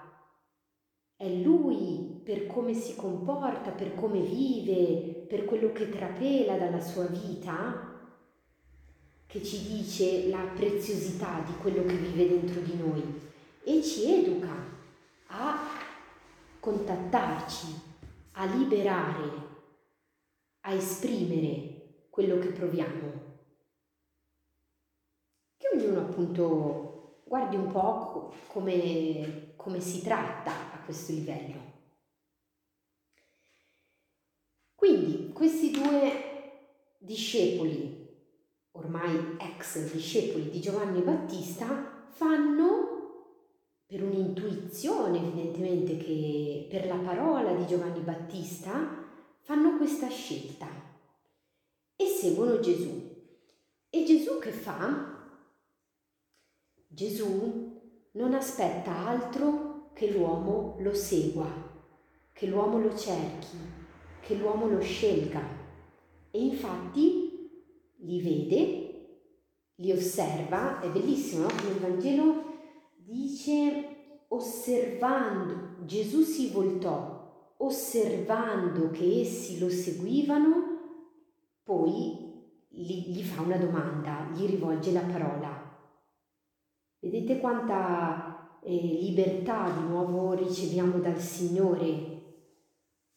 è 1.17 1.29
Lui 1.29 2.21
per 2.23 2.47
come 2.47 2.75
si 2.75 2.95
comporta, 2.95 3.71
per 3.71 3.95
come 3.95 4.21
vive, 4.21 5.25
per 5.29 5.45
quello 5.45 5.73
che 5.73 5.89
trapela 5.89 6.57
dalla 6.57 6.81
sua 6.81 7.07
vita, 7.07 7.97
che 9.27 9.43
ci 9.43 9.67
dice 9.67 10.29
la 10.29 10.45
preziosità 10.55 11.43
di 11.45 11.53
quello 11.61 11.85
che 11.85 11.97
vive 11.97 12.29
dentro 12.29 12.61
di 12.61 12.77
noi 12.77 13.03
e 13.65 13.83
ci 13.83 14.11
educa 14.11 14.55
a 15.27 15.59
contattarci, 16.61 17.88
a 18.39 18.45
liberare, 18.47 19.47
a 20.61 20.73
esprimere 20.73 22.07
quello 22.11 22.39
che 22.39 22.49
proviamo. 22.49 23.27
Che 25.57 25.69
ognuno 25.75 26.01
appunto 26.01 27.23
guardi 27.25 27.57
un 27.57 27.71
po' 27.71 28.33
come, 28.49 29.53
come 29.57 29.81
si 29.81 30.03
tratta 30.03 30.73
a 30.73 30.79
questo 30.85 31.13
livello. 31.13 31.67
Quindi 34.75 35.33
questi 35.33 35.71
due 35.71 36.97
discepoli 36.99 38.07
ormai 38.79 39.37
ex 39.41 39.93
discepoli 39.93 40.51
di 40.51 40.61
Giovanni 40.61 41.01
Battista, 41.01 42.07
fanno 42.11 42.98
per 43.89 44.03
un'intuizione 44.03 45.17
evidentemente 45.17 45.97
che 45.97 46.67
per 46.69 46.87
la 46.87 46.97
parola 46.97 47.55
di 47.55 47.67
Giovanni 47.67 48.01
Battista, 48.01 49.07
fanno 49.39 49.79
questa 49.79 50.09
scelta 50.09 50.67
e 51.97 52.05
seguono 52.05 52.61
Gesù. 52.61 53.17
E 53.89 54.05
Gesù 54.05 54.39
che 54.39 54.51
fa? 54.51 55.31
Gesù 56.87 57.81
non 58.13 58.35
aspetta 58.35 58.95
altro 58.95 59.91
che 59.95 60.11
l'uomo 60.11 60.77
lo 60.81 60.93
segua, 60.93 61.51
che 62.35 62.47
l'uomo 62.47 62.79
lo 62.79 62.95
cerchi, 62.95 63.57
che 64.21 64.35
l'uomo 64.35 64.69
lo 64.69 64.81
scelga. 64.81 65.41
E 66.31 66.45
infatti 66.45 67.51
li 68.01 68.21
vede, 68.21 69.21
li 69.77 69.93
osserva, 69.93 70.79
è 70.81 70.91
bellissimo, 70.91 71.45
no? 71.45 71.49
Il 71.71 71.79
Vangelo 71.79 72.48
dice 73.09 74.25
osservando, 74.29 75.77
Gesù 75.87 76.23
si 76.23 76.51
voltò, 76.51 77.55
osservando 77.59 78.91
che 78.91 79.21
essi 79.21 79.59
lo 79.59 79.71
seguivano, 79.71 80.77
poi 81.63 82.27
gli, 82.69 83.07
gli 83.09 83.23
fa 83.23 83.41
una 83.41 83.57
domanda, 83.57 84.29
gli 84.35 84.47
rivolge 84.47 84.93
la 84.93 85.01
parola. 85.01 85.77
Vedete 87.01 87.41
quanta 87.41 88.59
eh, 88.63 88.75
libertà 88.75 89.71
di 89.71 89.89
nuovo 89.89 90.35
riceviamo 90.35 90.99
dal 90.99 91.19
Signore? 91.19 92.17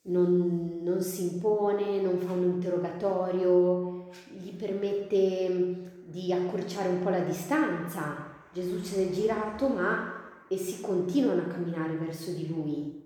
Non, 0.03 0.79
non 0.81 1.01
si 1.01 1.33
impone, 1.33 1.99
non 2.01 2.17
fa 2.17 2.31
un 2.31 2.43
interrogatorio, 2.43 4.09
gli 4.39 4.55
permette 4.55 5.49
mm, 5.49 5.73
di 6.05 6.31
accorciare 6.31 6.89
un 6.89 7.01
po' 7.01 7.09
la 7.09 7.19
distanza. 7.19 8.30
Gesù 8.53 8.81
se 8.83 9.05
n'è 9.05 9.11
girato, 9.11 9.69
ma 9.69 10.43
essi 10.49 10.81
continuano 10.81 11.41
a 11.41 11.45
camminare 11.45 11.95
verso 11.95 12.31
di 12.31 12.47
lui. 12.47 12.99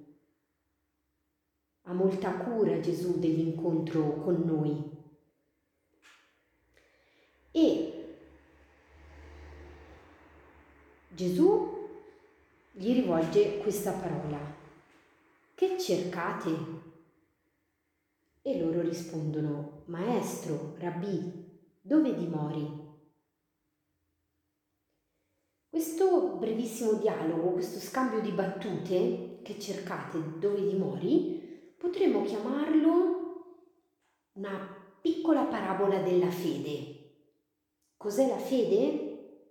Ha 1.83 1.93
molta 1.93 2.31
cura 2.37 2.79
Gesù 2.79 3.19
dell'incontro 3.19 4.21
con 4.21 4.41
noi. 4.43 4.91
E 7.51 8.17
Gesù 11.09 11.87
gli 12.71 12.93
rivolge 12.93 13.59
questa 13.59 13.91
parola. 13.91 14.37
Che 15.53 15.79
cercate? 15.79 16.49
E 18.41 18.59
loro 18.59 18.81
rispondono, 18.81 19.83
Maestro, 19.85 20.75
Rabbì, 20.79 21.49
dove 21.81 22.15
dimori? 22.15 22.84
Questo 25.75 26.37
brevissimo 26.37 26.93
dialogo, 26.93 27.49
questo 27.49 27.79
scambio 27.79 28.21
di 28.21 28.31
battute 28.31 29.39
che 29.43 29.59
cercate 29.59 30.39
dove 30.39 30.65
dimori, 30.65 31.75
potremmo 31.77 32.23
chiamarlo 32.23 33.57
una 34.35 34.57
piccola 35.01 35.43
parabola 35.43 35.99
della 35.99 36.29
fede. 36.29 37.09
Cos'è 37.97 38.25
la 38.25 38.37
fede? 38.37 39.41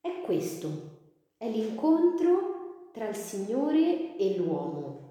È 0.00 0.22
questo, 0.24 0.70
è 1.36 1.48
l'incontro 1.48 2.88
tra 2.92 3.08
il 3.08 3.14
Signore 3.14 4.16
e 4.16 4.36
l'uomo 4.36 5.04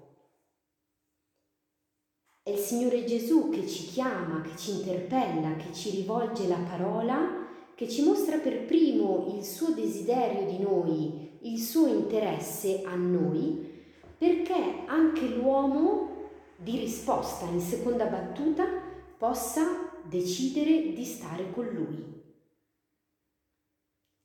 è 2.42 2.50
il 2.50 2.58
Signore 2.58 3.06
Gesù 3.06 3.48
che 3.48 3.66
ci 3.66 3.84
chiama, 3.86 4.42
che 4.42 4.54
ci 4.58 4.72
interpella, 4.72 5.56
che 5.56 5.72
ci 5.72 5.88
rivolge 5.88 6.46
la 6.46 6.58
parola, 6.58 7.43
che 7.74 7.88
ci 7.88 8.04
mostra 8.04 8.38
per 8.38 8.64
primo 8.64 9.34
il 9.36 9.44
suo 9.44 9.70
desiderio 9.70 10.46
di 10.46 10.58
noi, 10.58 11.38
il 11.42 11.58
suo 11.58 11.86
interesse 11.86 12.82
a 12.84 12.94
noi, 12.94 13.72
perché 14.16 14.84
anche 14.86 15.26
l'uomo 15.26 16.12
di 16.56 16.78
risposta 16.78 17.46
in 17.46 17.60
seconda 17.60 18.06
battuta 18.06 18.64
possa 19.18 19.92
decidere 20.04 20.92
di 20.92 21.04
stare 21.04 21.50
con 21.50 21.66
lui. 21.66 22.12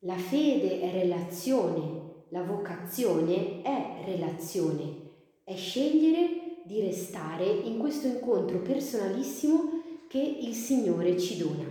La 0.03 0.15
fede 0.15 0.79
è 0.79 0.91
relazione, 0.91 2.23
la 2.29 2.43
vocazione 2.43 3.61
è 3.61 4.03
relazione, 4.05 5.07
è 5.43 5.55
scegliere 5.55 6.61
di 6.63 6.79
restare 6.81 7.45
in 7.45 7.79
questo 7.79 8.07
incontro 8.07 8.59
personalissimo 8.59 9.81
che 10.07 10.19
il 10.19 10.53
Signore 10.53 11.19
ci 11.19 11.37
dona. 11.37 11.68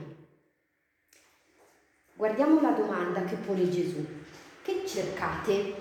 Guardiamo 2.19 2.61
la 2.61 2.73
domanda 2.73 3.23
che 3.23 3.37
pone 3.37 3.71
Gesù. 3.71 4.05
Che 4.63 4.83
cercate? 4.85 5.75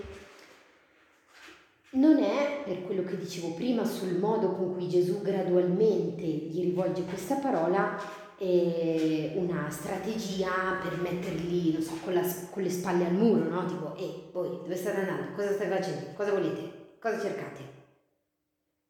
Non 1.93 2.19
è, 2.19 2.61
per 2.63 2.83
quello 2.83 3.03
che 3.03 3.17
dicevo 3.17 3.55
prima, 3.55 3.83
sul 3.83 4.19
modo 4.19 4.51
con 4.51 4.75
cui 4.75 4.87
Gesù 4.87 5.19
gradualmente 5.23 6.21
gli 6.21 6.61
rivolge 6.61 7.05
questa 7.05 7.37
parola, 7.37 7.99
eh, 8.37 9.33
una 9.35 9.67
strategia 9.71 10.77
per 10.79 10.99
metterli, 10.99 11.73
non 11.73 11.81
so, 11.81 11.93
con, 12.03 12.13
la, 12.13 12.21
con 12.51 12.61
le 12.61 12.69
spalle 12.69 13.07
al 13.07 13.13
muro, 13.15 13.49
no? 13.49 13.65
Tipo, 13.65 13.95
ehi, 13.95 14.29
voi 14.31 14.49
dove 14.49 14.75
state 14.75 14.99
andando? 14.99 15.33
Cosa 15.33 15.53
state 15.53 15.75
facendo? 15.75 16.13
Cosa 16.15 16.33
volete? 16.33 16.97
Cosa 17.01 17.19
cercate? 17.19 17.77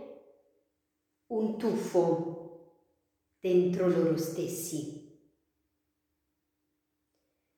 un 1.37 1.57
tuffo 1.57 2.81
dentro 3.41 3.89
loro 3.89 4.17
stessi. 4.17 5.03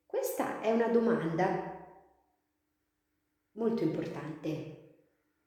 Questa 0.04 0.60
è 0.60 0.72
una 0.72 0.88
domanda 0.88 1.74
molto 3.52 3.82
importante. 3.82 4.74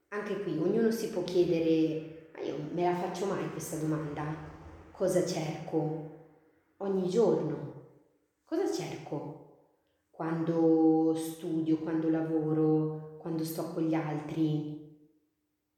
Anche 0.09 0.41
qui 0.41 0.57
ognuno 0.57 0.91
si 0.91 1.09
può 1.09 1.23
chiedere, 1.23 2.31
ma 2.33 2.39
io 2.41 2.57
me 2.71 2.83
la 2.83 2.95
faccio 2.95 3.25
mai 3.25 3.49
questa 3.51 3.77
domanda? 3.77 4.47
Cosa 4.91 5.25
cerco 5.25 6.73
ogni 6.77 7.07
giorno? 7.09 7.67
Cosa 8.45 8.71
cerco? 8.71 9.47
quando 10.19 11.13
studio, 11.15 11.77
quando 11.77 12.09
lavoro, 12.09 13.15
quando 13.19 13.45
sto 13.45 13.71
con 13.71 13.83
gli 13.83 13.93
altri, 13.93 14.99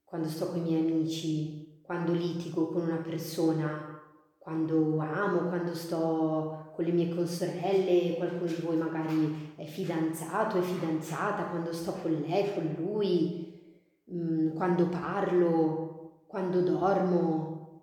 quando 0.03 0.27
sto 0.27 0.47
con 0.47 0.57
i 0.57 0.61
miei 0.61 0.81
amici, 0.81 1.60
quando 1.91 2.13
litigo 2.13 2.69
con 2.69 2.83
una 2.83 3.01
persona, 3.03 3.99
quando 4.37 4.97
amo, 4.99 5.49
quando 5.49 5.75
sto 5.75 6.71
con 6.73 6.85
le 6.85 6.93
mie 6.93 7.13
consorelle, 7.13 8.15
qualcuno 8.15 8.45
di 8.49 8.61
voi 8.61 8.77
magari 8.77 9.51
è 9.57 9.65
fidanzato, 9.65 10.57
è 10.57 10.61
fidanzata, 10.61 11.47
quando 11.49 11.73
sto 11.73 11.91
con 12.01 12.13
lei, 12.13 12.53
con 12.53 12.77
lui, 12.79 13.61
mm, 14.09 14.55
quando 14.55 14.87
parlo, 14.87 16.23
quando 16.27 16.61
dormo. 16.61 17.81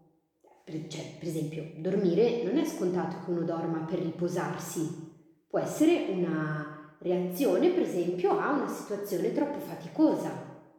Cioè, 0.65 1.17
per 1.19 1.29
esempio, 1.29 1.71
dormire 1.77 2.45
non 2.45 2.57
è 2.57 2.65
scontato 2.65 3.17
che 3.23 3.31
uno 3.31 3.43
dorma 3.43 3.81
per 3.81 3.99
riposarsi, 3.99 5.07
Può 5.51 5.59
essere 5.59 6.07
una 6.13 6.95
reazione, 7.01 7.71
per 7.71 7.83
esempio, 7.83 8.39
a 8.39 8.53
una 8.53 8.69
situazione 8.69 9.33
troppo 9.33 9.59
faticosa. 9.59 10.31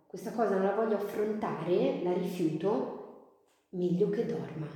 Questa 0.05 0.31
cosa 0.31 0.55
non 0.55 0.63
la 0.63 0.75
voglio 0.75 0.95
affrontare, 0.95 2.01
la 2.03 2.13
rifiuto, 2.13 2.98
meglio 3.69 4.09
che 4.09 4.25
dorma. 4.25 4.67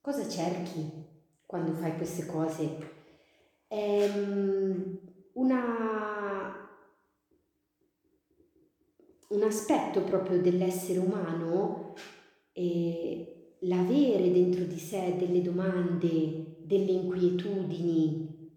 Cosa 0.00 0.28
cerchi 0.28 0.90
quando 1.46 1.72
fai 1.72 1.96
queste 1.96 2.26
cose? 2.26 2.90
È 3.66 3.74
ehm, 3.74 5.00
una, 5.34 6.68
un 9.28 9.42
aspetto 9.42 10.02
proprio 10.02 10.40
dell'essere 10.40 10.98
umano, 10.98 11.94
eh, 12.52 13.56
l'avere 13.60 14.30
dentro 14.32 14.64
di 14.64 14.78
sé 14.78 15.14
delle 15.16 15.40
domande 15.40 16.56
delle 16.72 16.92
inquietudini 16.92 18.50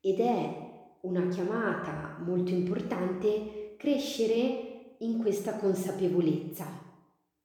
ed 0.00 0.20
è 0.20 0.68
una 1.02 1.28
chiamata 1.28 2.18
molto 2.24 2.52
importante 2.52 3.74
crescere 3.76 4.96
in 4.98 5.18
questa 5.18 5.56
consapevolezza, 5.56 6.66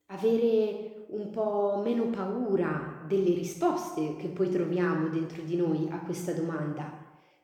avere 0.08 1.06
un 1.10 1.30
po' 1.30 1.82
meno 1.84 2.06
paura 2.10 3.04
delle 3.08 3.34
risposte 3.34 4.16
che 4.18 4.28
poi 4.28 4.50
troviamo 4.50 5.10
dentro 5.10 5.42
di 5.44 5.56
noi 5.56 5.88
a 5.92 6.00
questa 6.00 6.34
domanda, 6.34 6.92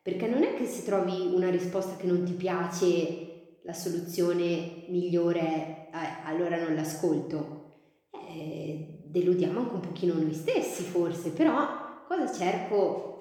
perché 0.02 0.28
non 0.28 0.44
è 0.44 0.56
che 0.56 0.66
se 0.66 0.84
trovi 0.84 1.32
una 1.34 1.50
risposta 1.50 1.96
che 1.96 2.08
non 2.08 2.24
ti 2.24 2.34
piace, 2.34 3.60
la 3.64 3.74
soluzione 3.74 4.86
migliore 4.88 5.90
eh, 5.92 6.26
allora 6.26 6.62
non 6.62 6.74
l'ascolto. 6.74 7.60
Eh, 8.12 9.04
deludiamo 9.06 9.60
anche 9.60 9.74
un 9.74 9.82
pochino 9.82 10.14
noi 10.14 10.34
stessi 10.34 10.84
forse, 10.84 11.32
però 11.32 12.04
cosa 12.08 12.32
cerco 12.32 13.12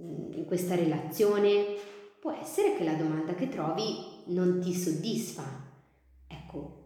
Mm, 0.00 0.32
in 0.32 0.44
questa 0.44 0.74
relazione, 0.74 1.76
può 2.20 2.32
essere 2.32 2.74
che 2.76 2.82
la 2.82 2.94
domanda 2.94 3.34
che 3.34 3.48
trovi 3.48 4.24
non 4.26 4.60
ti 4.60 4.74
soddisfa. 4.74 5.44
Ecco, 6.26 6.83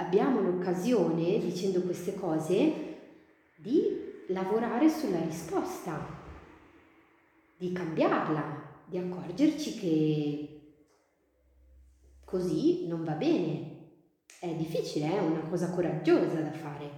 abbiamo 0.00 0.40
l'occasione, 0.40 1.38
dicendo 1.38 1.82
queste 1.82 2.14
cose, 2.14 2.88
di 3.56 4.24
lavorare 4.28 4.88
sulla 4.88 5.20
risposta, 5.20 6.18
di 7.56 7.72
cambiarla, 7.72 8.68
di 8.86 8.98
accorgerci 8.98 9.78
che 9.78 10.60
così 12.24 12.86
non 12.88 13.04
va 13.04 13.12
bene. 13.12 13.68
È 14.40 14.48
difficile, 14.54 15.14
è 15.14 15.18
una 15.20 15.42
cosa 15.50 15.70
coraggiosa 15.70 16.40
da 16.40 16.52
fare, 16.52 16.90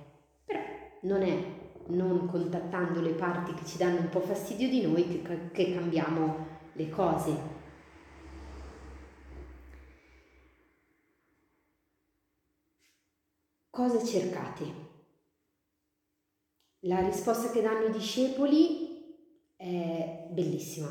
però 0.45 0.61
non 1.03 1.23
è 1.23 1.61
non 1.85 2.27
contattando 2.29 3.01
le 3.01 3.15
parti 3.15 3.53
che 3.55 3.67
ci 3.67 3.77
danno 3.77 3.99
un 3.99 4.09
po' 4.09 4.21
fastidio 4.21 4.69
di 4.69 4.83
noi 4.83 5.23
che, 5.23 5.51
che 5.51 5.75
cambiamo 5.75 6.47
le 6.75 6.89
cose. 6.89 7.61
Cosa 13.73 14.05
cercate? 14.05 14.65
La 16.81 17.01
risposta 17.01 17.51
che 17.51 17.63
danno 17.63 17.87
i 17.87 17.91
discepoli 17.91 19.17
è 19.57 20.29
bellissima. 20.31 20.91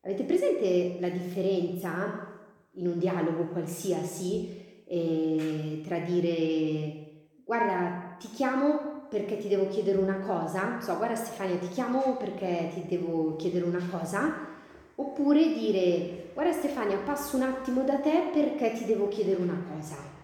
Avete 0.00 0.24
presente 0.24 0.98
la 0.98 1.08
differenza 1.08 2.26
in 2.72 2.88
un 2.88 2.98
dialogo 2.98 3.46
qualsiasi 3.52 4.82
eh, 4.84 5.80
tra 5.86 6.00
dire 6.00 7.28
guarda 7.44 8.16
ti 8.18 8.30
chiamo 8.30 9.06
perché 9.08 9.36
ti 9.36 9.46
devo 9.46 9.68
chiedere 9.68 9.98
una 9.98 10.18
cosa, 10.18 10.80
so, 10.80 10.96
guarda 10.96 11.14
Stefania, 11.14 11.58
ti 11.58 11.68
chiamo 11.68 12.16
perché 12.16 12.72
ti 12.74 12.84
devo 12.88 13.36
chiedere 13.36 13.64
una 13.64 13.86
cosa, 13.88 14.44
oppure 14.96 15.52
dire, 15.52 16.30
guarda 16.34 16.52
Stefania, 16.52 16.98
passo 16.98 17.36
un 17.36 17.42
attimo 17.42 17.84
da 17.84 18.00
te 18.00 18.28
perché 18.32 18.72
ti 18.72 18.84
devo 18.84 19.06
chiedere 19.06 19.40
una 19.40 19.62
cosa. 19.72 20.17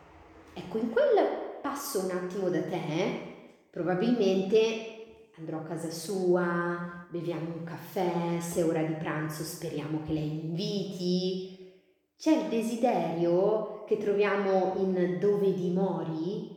Ecco, 0.57 0.79
in 0.79 0.91
quel 0.91 1.59
passo 1.61 2.05
un 2.05 2.11
attimo 2.13 2.49
da 2.49 2.63
te, 2.63 3.69
probabilmente 3.71 5.33
andrò 5.37 5.59
a 5.59 5.63
casa 5.63 5.91
sua, 5.91 7.07
beviamo 7.11 7.55
un 7.57 7.65
caffè, 7.65 8.39
se 8.41 8.61
è 8.61 8.65
ora 8.65 8.83
di 8.85 8.95
pranzo 8.95 9.43
speriamo 9.43 10.03
che 10.07 10.13
lei 10.13 10.29
mi 10.29 10.45
inviti. 10.45 11.73
C'è 12.17 12.45
il 12.45 12.49
desiderio 12.49 13.83
che 13.85 13.97
troviamo 13.97 14.75
in 14.77 15.19
Dove 15.19 15.53
dimori 15.53 16.55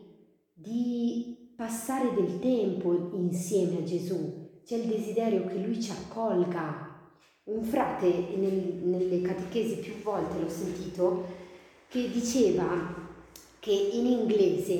di 0.53 1.53
passare 1.55 2.13
del 2.13 2.39
tempo 2.39 3.09
insieme 3.13 3.79
a 3.79 3.83
Gesù, 3.83 4.61
c'è 4.63 4.75
il 4.75 4.89
desiderio 4.89 5.45
che 5.45 5.57
lui 5.57 5.81
ci 5.81 5.91
accolga. 5.91 6.85
Un 7.45 7.63
frate 7.63 8.07
nel, 8.35 8.81
nelle 8.83 9.21
catechesi 9.21 9.77
più 9.77 10.01
volte 10.03 10.39
l'ho 10.39 10.49
sentito 10.49 11.25
che 11.87 12.09
diceva 12.11 13.06
che 13.67 13.73
in 13.73 14.05
inglese 14.05 14.75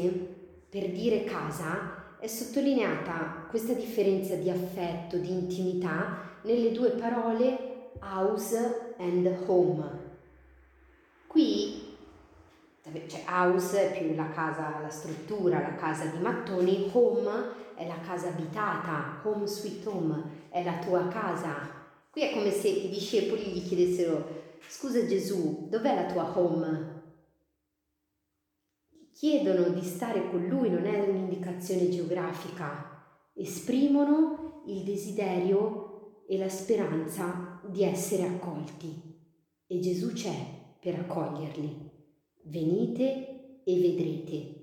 per 0.70 0.90
dire 0.92 1.26
casa 1.26 2.16
è 2.22 2.28
sottolineata 2.28 3.48
questa 3.50 3.74
differenza 3.74 4.36
di 4.36 4.50
affetto, 4.50 5.18
di 5.18 5.30
intimità 5.30 6.20
nelle 6.44 6.72
due 6.72 6.92
parole 6.92 7.90
house 8.00 8.94
and 8.98 9.28
home. 9.46 9.84
Qui 11.28 11.96
cioè 13.08 13.26
house 13.28 13.92
è 13.92 13.98
più 14.00 14.16
la 14.16 14.30
casa, 14.30 14.80
la 14.82 14.90
struttura, 14.90 15.60
la 15.60 15.76
casa 15.76 16.06
di 16.06 16.20
mattoni, 16.20 16.90
home 16.94 17.76
è 17.76 17.86
la 17.86 18.00
casa 18.00 18.30
abitata, 18.30 19.20
home 19.24 19.46
sweet 19.46 19.86
home 19.86 20.24
è 20.48 20.64
la 20.64 20.78
tua 20.78 21.10
casa. 21.10 21.56
Qui 22.10 22.22
è 22.22 22.32
come 22.32 22.52
se 22.52 22.70
i 22.70 22.88
discepoli 22.88 23.42
gli 23.48 23.68
chiedessero, 23.68 24.56
scusa 24.66 25.06
Gesù, 25.06 25.68
dov'è 25.70 25.94
la 25.94 26.06
tua 26.06 26.32
home? 26.40 26.97
Chiedono 29.18 29.70
di 29.70 29.82
stare 29.82 30.30
con 30.30 30.46
lui, 30.46 30.70
non 30.70 30.86
è 30.86 31.00
un'indicazione 31.02 31.90
geografica, 31.90 33.32
esprimono 33.34 34.64
il 34.68 34.84
desiderio 34.84 36.24
e 36.28 36.38
la 36.38 36.50
speranza 36.50 37.60
di 37.66 37.84
essere 37.84 38.24
accolti 38.24 39.16
e 39.66 39.80
Gesù 39.80 40.14
c'è 40.14 40.36
per 40.80 41.00
accoglierli 41.00 41.88
venite 42.48 43.64
e 43.64 43.80
vedrete. 43.80 44.56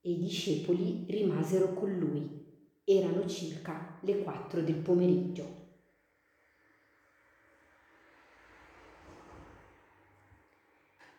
E 0.00 0.10
i 0.10 0.18
discepoli 0.18 1.06
rimasero 1.08 1.74
con 1.74 1.96
lui. 1.96 2.46
Erano 2.84 3.26
circa 3.26 3.98
le 4.02 4.22
quattro 4.22 4.62
del 4.62 4.76
pomeriggio. 4.76 5.57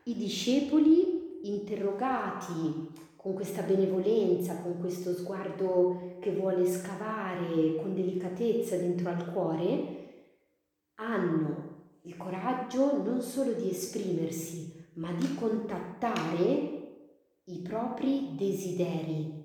I 0.03 0.15
discepoli, 0.15 1.39
interrogati 1.43 2.89
con 3.15 3.33
questa 3.33 3.62
benevolenza, 3.63 4.62
con 4.62 4.79
questo 4.79 5.13
sguardo 5.13 6.17
che 6.19 6.33
vuole 6.33 6.65
scavare 6.65 7.75
con 7.75 7.93
delicatezza 7.93 8.77
dentro 8.77 9.09
al 9.09 9.31
cuore, 9.31 9.97
hanno 10.95 11.99
il 12.03 12.15
coraggio 12.15 13.03
non 13.03 13.21
solo 13.21 13.53
di 13.53 13.69
esprimersi, 13.69 14.88
ma 14.93 15.12
di 15.12 15.35
contattare 15.35 16.77
i 17.43 17.59
propri 17.59 18.35
desideri. 18.35 19.38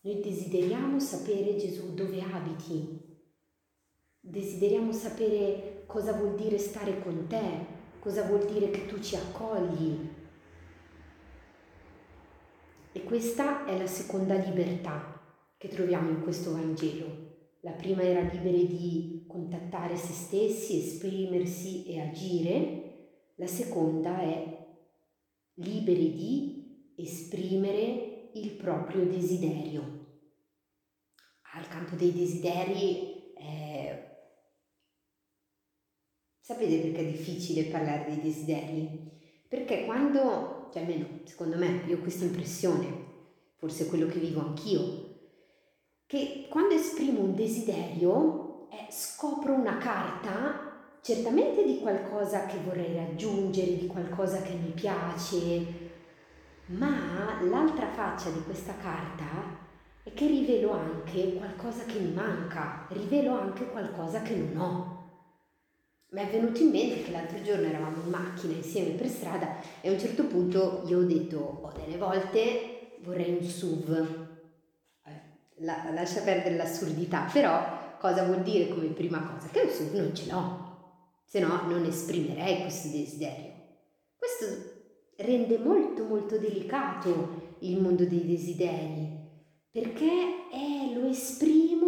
Noi 0.00 0.20
desideriamo 0.20 0.98
sapere 1.00 1.56
Gesù 1.56 1.94
dove 1.94 2.20
abiti, 2.20 3.00
desideriamo 4.20 4.92
sapere 4.92 5.84
cosa 5.86 6.12
vuol 6.12 6.34
dire 6.34 6.58
stare 6.58 7.00
con 7.02 7.26
te, 7.28 7.75
cosa 8.06 8.22
vuol 8.22 8.46
dire 8.46 8.70
che 8.70 8.86
tu 8.86 9.00
ci 9.00 9.16
accogli. 9.16 9.98
E 12.92 13.02
questa 13.02 13.64
è 13.64 13.76
la 13.76 13.88
seconda 13.88 14.36
libertà 14.36 15.20
che 15.58 15.66
troviamo 15.66 16.10
in 16.10 16.22
questo 16.22 16.52
Vangelo. 16.52 17.56
La 17.62 17.72
prima 17.72 18.02
era 18.02 18.20
liberi 18.20 18.68
di 18.68 19.24
contattare 19.26 19.96
se 19.96 20.12
stessi, 20.12 20.78
esprimersi 20.78 21.84
e 21.86 22.00
agire. 22.00 23.32
La 23.38 23.48
seconda 23.48 24.20
è 24.20 24.56
liberi 25.54 26.14
di 26.14 26.92
esprimere 26.94 28.30
il 28.34 28.52
proprio 28.52 29.04
desiderio. 29.04 29.82
Al 31.54 31.66
campo 31.66 31.96
dei 31.96 32.12
desideri, 32.12 33.34
eh, 33.34 34.05
sapete 36.46 36.76
perché 36.76 37.00
è 37.00 37.10
difficile 37.10 37.64
parlare 37.64 38.04
dei 38.06 38.20
desideri? 38.20 39.10
Perché 39.48 39.84
quando, 39.84 40.68
cioè 40.72 40.82
almeno 40.82 41.06
secondo 41.24 41.56
me, 41.56 41.82
io 41.86 41.96
ho 41.96 42.00
questa 42.00 42.24
impressione, 42.24 42.86
forse 43.56 43.84
è 43.84 43.88
quello 43.88 44.06
che 44.06 44.20
vivo 44.20 44.42
anch'io, 44.42 45.14
che 46.06 46.46
quando 46.48 46.74
esprimo 46.74 47.22
un 47.22 47.34
desiderio 47.34 48.68
eh, 48.70 48.86
scopro 48.90 49.54
una 49.54 49.78
carta 49.78 50.98
certamente 51.00 51.64
di 51.64 51.80
qualcosa 51.80 52.46
che 52.46 52.58
vorrei 52.64 52.94
raggiungere, 52.94 53.78
di 53.78 53.88
qualcosa 53.88 54.40
che 54.42 54.52
mi 54.52 54.70
piace, 54.70 55.66
ma 56.66 57.42
l'altra 57.42 57.88
faccia 57.88 58.30
di 58.30 58.42
questa 58.44 58.76
carta 58.76 59.24
è 60.04 60.12
che 60.12 60.28
rivelo 60.28 60.70
anche 60.70 61.34
qualcosa 61.34 61.82
che 61.86 61.98
mi 61.98 62.12
manca, 62.12 62.86
rivelo 62.90 63.36
anche 63.36 63.68
qualcosa 63.68 64.22
che 64.22 64.36
non 64.36 64.56
ho. 64.56 65.05
Mi 66.08 66.20
è 66.20 66.30
venuto 66.30 66.62
in 66.62 66.70
mente 66.70 67.02
che 67.02 67.10
l'altro 67.10 67.42
giorno 67.42 67.66
eravamo 67.66 68.02
in 68.02 68.10
macchina 68.10 68.54
insieme 68.54 68.90
per 68.90 69.08
strada 69.08 69.56
e 69.80 69.88
a 69.88 69.92
un 69.92 69.98
certo 69.98 70.24
punto 70.24 70.84
io 70.86 70.98
ho 71.00 71.04
detto, 71.04 71.38
oh, 71.38 71.72
delle 71.76 71.98
volte 71.98 72.98
vorrei 73.02 73.36
un 73.36 73.42
SUV, 73.42 74.26
la, 75.60 75.90
lascia 75.92 76.22
perdere 76.22 76.56
l'assurdità, 76.56 77.28
però 77.32 77.96
cosa 77.98 78.24
vuol 78.24 78.42
dire 78.42 78.68
come 78.68 78.86
prima 78.88 79.20
cosa? 79.22 79.48
Che 79.48 79.60
il 79.60 79.96
non 79.96 80.14
ce 80.14 80.30
l'ho, 80.30 81.22
se 81.24 81.40
no 81.40 81.62
non 81.68 81.84
esprimerei 81.84 82.60
questo 82.60 82.88
desiderio. 82.88 83.52
Questo 84.16 84.74
rende 85.16 85.58
molto 85.58 86.04
molto 86.04 86.38
delicato 86.38 87.54
il 87.60 87.80
mondo 87.80 88.04
dei 88.04 88.26
desideri, 88.26 89.08
perché 89.70 90.48
è 90.50 90.94
lo 90.94 91.06
esprimo, 91.08 91.85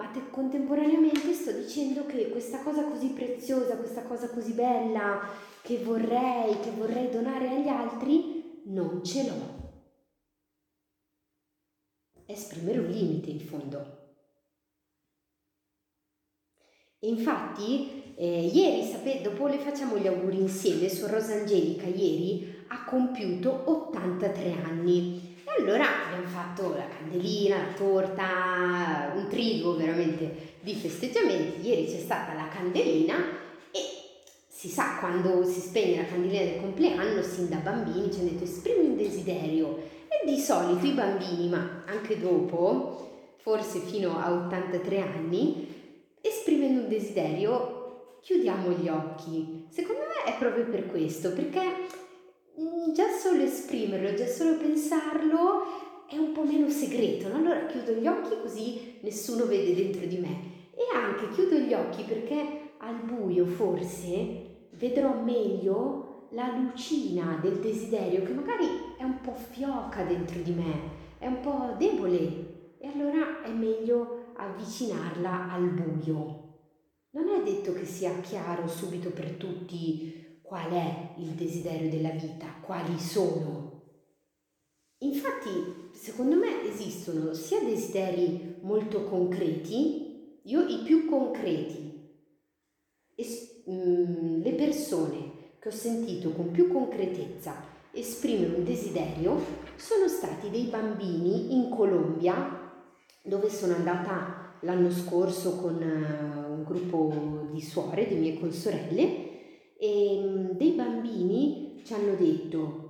ma 0.00 0.06
te, 0.06 0.30
contemporaneamente 0.30 1.34
sto 1.34 1.52
dicendo 1.52 2.06
che 2.06 2.30
questa 2.30 2.60
cosa 2.62 2.84
così 2.84 3.08
preziosa, 3.08 3.76
questa 3.76 4.02
cosa 4.04 4.30
così 4.30 4.52
bella 4.52 5.28
che 5.60 5.76
vorrei, 5.76 6.58
che 6.60 6.70
vorrei 6.70 7.10
donare 7.10 7.50
agli 7.50 7.68
altri, 7.68 8.62
non 8.64 9.04
ce 9.04 9.26
l'ho. 9.26 9.58
Esprimere 12.24 12.78
un 12.78 12.86
limite 12.86 13.28
in 13.28 13.40
fondo. 13.40 13.98
E 16.98 17.06
infatti, 17.06 18.14
eh, 18.16 18.46
ieri, 18.46 18.90
sapete, 18.90 19.20
dopo 19.20 19.48
le 19.48 19.58
facciamo 19.58 19.98
gli 19.98 20.06
auguri 20.06 20.40
insieme, 20.40 20.88
su 20.88 21.06
Rosa 21.08 21.34
Angelica 21.34 21.86
ieri 21.86 22.64
ha 22.68 22.84
compiuto 22.84 23.64
83 23.66 24.52
anni. 24.62 25.29
E 25.56 25.62
allora 25.62 26.06
abbiamo 26.06 26.28
fatto 26.28 26.76
la 26.76 26.86
candelina, 26.86 27.56
la 27.56 27.72
torta, 27.76 29.12
un 29.16 29.26
triduo 29.28 29.74
veramente 29.74 30.54
di 30.60 30.74
festeggiamenti. 30.74 31.66
Ieri 31.66 31.86
c'è 31.86 31.98
stata 31.98 32.34
la 32.34 32.46
candelina 32.46 33.16
e 33.72 33.80
si 34.46 34.68
sa 34.68 34.98
quando 35.00 35.44
si 35.44 35.58
spegne 35.58 36.02
la 36.02 36.08
candelina 36.08 36.44
del 36.44 36.60
compleanno, 36.60 37.20
sin 37.22 37.48
da 37.48 37.56
bambini 37.56 38.12
ci 38.12 38.20
hanno 38.20 38.30
detto 38.30 38.44
esprimi 38.44 38.86
un 38.86 38.96
desiderio. 38.96 39.88
E 40.06 40.24
di 40.24 40.38
solito 40.38 40.86
i 40.86 40.92
bambini, 40.92 41.48
ma 41.48 41.82
anche 41.86 42.20
dopo, 42.20 43.34
forse 43.38 43.80
fino 43.80 44.18
a 44.18 44.32
83 44.32 45.00
anni, 45.00 45.66
esprimendo 46.20 46.82
un 46.82 46.88
desiderio, 46.88 48.18
chiudiamo 48.20 48.70
gli 48.70 48.88
occhi. 48.88 49.66
Secondo 49.68 50.02
me 50.02 50.32
è 50.32 50.38
proprio 50.38 50.66
per 50.66 50.86
questo, 50.86 51.32
perché 51.32 51.60
già 52.92 53.08
solo 53.10 53.42
esprimerlo, 53.42 54.14
già 54.14 54.26
solo 54.26 54.56
pensarlo 54.56 55.88
è 56.08 56.16
un 56.16 56.32
po' 56.32 56.42
meno 56.42 56.68
segreto. 56.68 57.28
No? 57.28 57.36
Allora 57.36 57.66
chiudo 57.66 57.92
gli 57.92 58.06
occhi 58.06 58.40
così 58.42 58.98
nessuno 59.00 59.46
vede 59.46 59.74
dentro 59.74 60.04
di 60.06 60.18
me. 60.18 60.58
E 60.74 60.96
anche 60.96 61.28
chiudo 61.30 61.56
gli 61.56 61.72
occhi 61.72 62.02
perché 62.02 62.72
al 62.78 62.96
buio 63.04 63.46
forse 63.46 64.68
vedrò 64.72 65.20
meglio 65.22 66.28
la 66.30 66.56
lucina 66.56 67.38
del 67.40 67.58
desiderio 67.58 68.22
che 68.22 68.32
magari 68.32 68.66
è 68.98 69.02
un 69.02 69.20
po' 69.20 69.34
fioca 69.34 70.04
dentro 70.04 70.40
di 70.40 70.52
me, 70.52 70.72
è 71.18 71.26
un 71.26 71.40
po' 71.40 71.74
debole. 71.78 72.48
E 72.78 72.88
allora 72.88 73.42
è 73.42 73.50
meglio 73.50 74.32
avvicinarla 74.34 75.52
al 75.52 75.68
buio. 75.68 76.48
Non 77.10 77.28
è 77.28 77.42
detto 77.42 77.72
che 77.72 77.84
sia 77.84 78.20
chiaro 78.20 78.66
subito 78.66 79.10
per 79.10 79.32
tutti 79.32 80.19
qual 80.50 80.72
è 80.72 81.12
il 81.18 81.28
desiderio 81.28 81.88
della 81.88 82.10
vita, 82.10 82.46
quali 82.60 82.98
sono. 82.98 83.82
Infatti, 84.98 85.90
secondo 85.92 86.34
me 86.34 86.68
esistono 86.68 87.32
sia 87.34 87.60
desideri 87.60 88.56
molto 88.62 89.04
concreti, 89.04 90.40
io 90.42 90.66
i 90.66 90.82
più 90.82 91.08
concreti, 91.08 92.18
es- 93.14 93.62
mh, 93.64 93.72
mm, 93.72 94.42
le 94.42 94.52
persone 94.54 95.32
che 95.60 95.68
ho 95.68 95.70
sentito 95.70 96.32
con 96.32 96.50
più 96.50 96.66
concretezza 96.66 97.54
esprimere 97.92 98.56
un 98.56 98.64
desiderio 98.64 99.40
sono 99.76 100.08
stati 100.08 100.50
dei 100.50 100.64
bambini 100.64 101.54
in 101.54 101.68
Colombia 101.70 102.72
dove 103.22 103.48
sono 103.48 103.76
andata 103.76 104.56
l'anno 104.62 104.90
scorso 104.90 105.60
con 105.60 105.80
eh, 105.80 106.44
un 106.48 106.64
gruppo 106.64 107.46
di 107.52 107.62
suore, 107.62 108.08
di 108.08 108.16
mie 108.16 108.40
consorelle, 108.40 109.29
e 109.82 110.20
mm, 110.20 110.50
dei 110.58 110.72
bambini 110.72 111.80
ci 111.82 111.94
hanno 111.94 112.14
detto, 112.14 112.88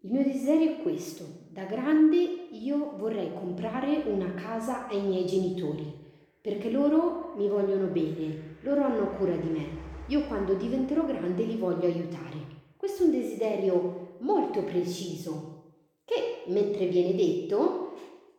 il 0.00 0.10
mio 0.10 0.24
desiderio 0.24 0.72
è 0.72 0.82
questo, 0.82 1.24
da 1.50 1.64
grande 1.66 2.16
io 2.50 2.96
vorrei 2.96 3.32
comprare 3.32 4.02
una 4.06 4.34
casa 4.34 4.88
ai 4.88 5.00
miei 5.02 5.24
genitori, 5.24 5.84
perché 6.40 6.68
loro 6.68 7.34
mi 7.36 7.46
vogliono 7.46 7.86
bene, 7.86 8.56
loro 8.62 8.82
hanno 8.82 9.10
cura 9.10 9.36
di 9.36 9.48
me, 9.48 9.66
io 10.08 10.26
quando 10.26 10.54
diventerò 10.54 11.04
grande 11.04 11.44
li 11.44 11.56
voglio 11.56 11.86
aiutare. 11.86 12.54
Questo 12.76 13.04
è 13.04 13.06
un 13.06 13.12
desiderio 13.12 14.16
molto 14.18 14.64
preciso, 14.64 15.74
che 16.04 16.42
mentre 16.48 16.88
viene 16.88 17.14
detto 17.14 17.86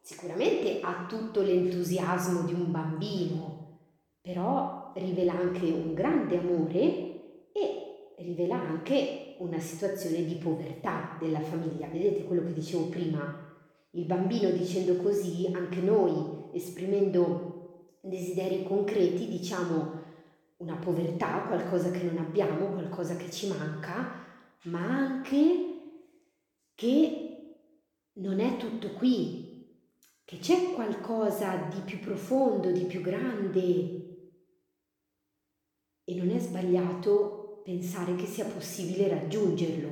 Sicuramente 0.08 0.80
ha 0.80 1.06
tutto 1.06 1.42
l'entusiasmo 1.42 2.44
di 2.44 2.54
un 2.54 2.72
bambino, 2.72 3.80
però 4.22 4.94
rivela 4.96 5.34
anche 5.34 5.66
un 5.66 5.94
grande 5.94 6.38
amore 6.38 7.07
rivela 8.18 8.56
anche 8.56 9.36
una 9.40 9.60
situazione 9.60 10.26
di 10.26 10.36
povertà 10.36 11.18
della 11.20 11.42
famiglia. 11.42 11.88
Vedete 11.88 12.24
quello 12.24 12.44
che 12.44 12.54
dicevo 12.54 12.88
prima? 12.88 13.46
Il 13.92 14.06
bambino 14.06 14.50
dicendo 14.52 14.96
così, 14.98 15.50
anche 15.54 15.80
noi 15.80 16.50
esprimendo 16.54 17.98
desideri 18.02 18.64
concreti, 18.64 19.28
diciamo 19.28 20.06
una 20.58 20.76
povertà, 20.76 21.44
qualcosa 21.48 21.92
che 21.92 22.04
non 22.04 22.18
abbiamo, 22.18 22.72
qualcosa 22.72 23.16
che 23.16 23.30
ci 23.30 23.48
manca, 23.48 24.26
ma 24.64 24.82
anche 24.82 25.66
che 26.74 27.28
non 28.14 28.40
è 28.40 28.58
tutto 28.58 28.94
qui, 28.94 29.48
che 30.26 30.40
c'è 30.40 30.74
qualcosa 30.74 31.70
di 31.72 31.82
più 31.82 32.00
profondo, 32.00 32.72
di 32.72 32.86
più 32.86 33.02
grande 33.02 34.06
e 36.04 36.16
non 36.16 36.30
è 36.30 36.40
sbagliato 36.40 37.37
pensare 37.68 38.16
che 38.16 38.26
sia 38.26 38.46
possibile 38.46 39.10
raggiungerlo. 39.10 39.90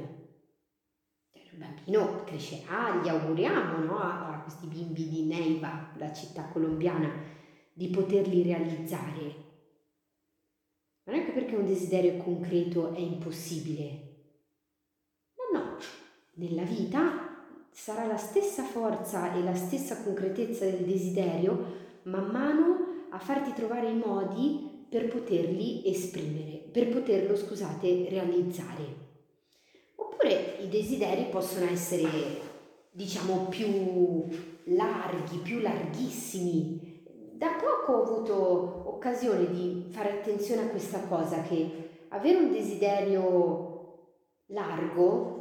Il 1.33 1.57
bambino 1.57 2.23
crescerà, 2.23 3.01
gli 3.03 3.09
auguriamo 3.09 3.83
no? 3.83 3.97
a, 3.99 4.39
questi 4.43 4.67
bimbi 4.67 5.09
di 5.09 5.25
Neiva, 5.25 5.91
la 5.97 6.13
città 6.13 6.43
colombiana, 6.45 7.11
di 7.73 7.89
poterli 7.89 8.43
realizzare. 8.43 9.43
Non 11.03 11.17
è 11.17 11.25
che 11.25 11.33
perché 11.33 11.57
un 11.57 11.65
desiderio 11.65 12.15
concreto 12.23 12.93
è 12.93 12.99
impossibile. 12.99 14.03
No, 15.35 15.59
no, 15.59 15.77
nella 16.35 16.63
vita 16.63 17.43
sarà 17.71 18.05
la 18.05 18.15
stessa 18.15 18.63
forza 18.63 19.33
e 19.33 19.43
la 19.43 19.55
stessa 19.55 20.01
concretezza 20.01 20.63
del 20.63 20.85
desiderio 20.85 21.83
man 22.03 22.27
mano 22.27 23.07
a 23.09 23.19
farti 23.19 23.51
trovare 23.51 23.89
i 23.89 23.97
modi 23.97 24.64
per 24.89 25.08
poterli 25.08 25.88
esprimere, 25.88 26.58
per 26.71 26.89
poterlo, 26.89 27.36
scusate, 27.36 28.08
realizzare. 28.10 29.04
Oppure 29.95 30.58
i 30.62 30.69
desideri 30.69 31.26
possono 31.30 31.69
essere, 31.69 32.08
diciamo, 32.91 33.48
più 33.50 34.26
larghi, 34.65 35.38
più 35.38 35.60
larghissimi. 35.60 37.04
Da 37.34 37.58
poco 37.62 37.98
ho 37.98 38.04
avuto 38.04 38.84
occasione 38.88 39.50
di 39.52 39.88
fare 39.89 40.12
attenzione 40.12 40.63
a 40.63 40.69
questa 40.69 41.02
cosa, 41.02 41.41
che 41.41 41.89
avere 42.10 42.38
un 42.38 42.52
desiderio 42.52 43.74
largo 44.48 45.36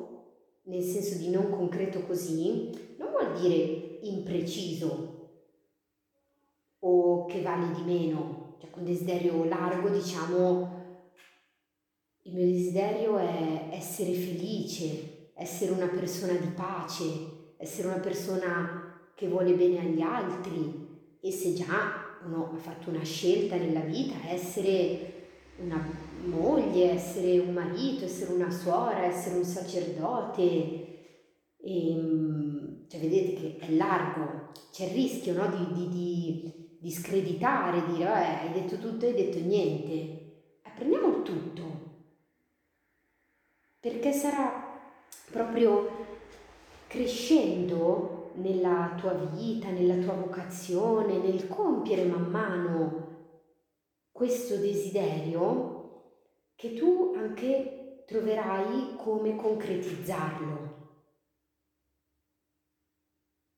nel 0.64 0.82
senso 0.82 1.18
di 1.18 1.28
non 1.30 1.50
concreto 1.50 2.00
così, 2.02 2.70
non 2.96 3.10
vuol 3.10 3.38
dire 3.38 3.98
impreciso 4.02 5.12
o 6.78 7.26
che 7.26 7.42
vale 7.42 7.74
di 7.74 7.82
meno. 7.82 8.43
Con 8.74 8.84
desiderio 8.84 9.44
largo 9.44 9.88
diciamo 9.88 10.82
il 12.22 12.34
mio 12.34 12.44
desiderio 12.44 13.18
è 13.18 13.68
essere 13.70 14.12
felice, 14.14 15.30
essere 15.36 15.70
una 15.70 15.86
persona 15.86 16.32
di 16.32 16.48
pace, 16.48 17.52
essere 17.56 17.86
una 17.86 18.00
persona 18.00 19.12
che 19.14 19.28
vuole 19.28 19.54
bene 19.54 19.78
agli 19.78 20.00
altri 20.00 21.18
e 21.20 21.30
se 21.30 21.54
già 21.54 22.18
uno 22.24 22.50
ha 22.52 22.56
fatto 22.56 22.90
una 22.90 23.04
scelta 23.04 23.54
nella 23.54 23.82
vita, 23.82 24.16
essere 24.28 25.28
una 25.58 25.80
moglie, 26.24 26.94
essere 26.94 27.38
un 27.38 27.52
marito, 27.52 28.06
essere 28.06 28.32
una 28.32 28.50
suora, 28.50 29.04
essere 29.04 29.36
un 29.36 29.44
sacerdote. 29.44 30.42
E, 31.60 31.90
ehm, 31.90 32.88
cioè, 32.88 32.98
vedete 32.98 33.34
che 33.34 33.56
è 33.66 33.70
largo, 33.70 34.50
c'è 34.72 34.86
il 34.86 34.94
rischio 34.94 35.34
no, 35.34 35.46
di, 35.46 35.74
di, 35.74 35.88
di, 35.88 36.63
di, 36.84 36.90
screditare, 36.90 37.86
dire 37.86 38.04
eh, 38.04 38.46
hai 38.46 38.52
detto 38.52 38.78
tutto 38.78 39.06
hai 39.06 39.14
detto 39.14 39.38
niente. 39.38 39.92
Eh, 40.62 40.70
prendiamo 40.74 41.22
tutto, 41.22 41.62
perché 43.80 44.12
sarà 44.12 44.78
proprio 45.30 45.88
crescendo 46.86 48.32
nella 48.34 48.94
tua 48.98 49.14
vita, 49.14 49.70
nella 49.70 49.96
tua 49.96 50.12
vocazione, 50.12 51.16
nel 51.16 51.48
compiere 51.48 52.04
man 52.04 52.30
mano 52.30 53.02
questo 54.12 54.56
desiderio 54.56 55.72
che 56.54 56.74
tu 56.74 57.14
anche 57.16 58.04
troverai 58.06 58.96
come 58.96 59.36
concretizzarlo. 59.36 60.72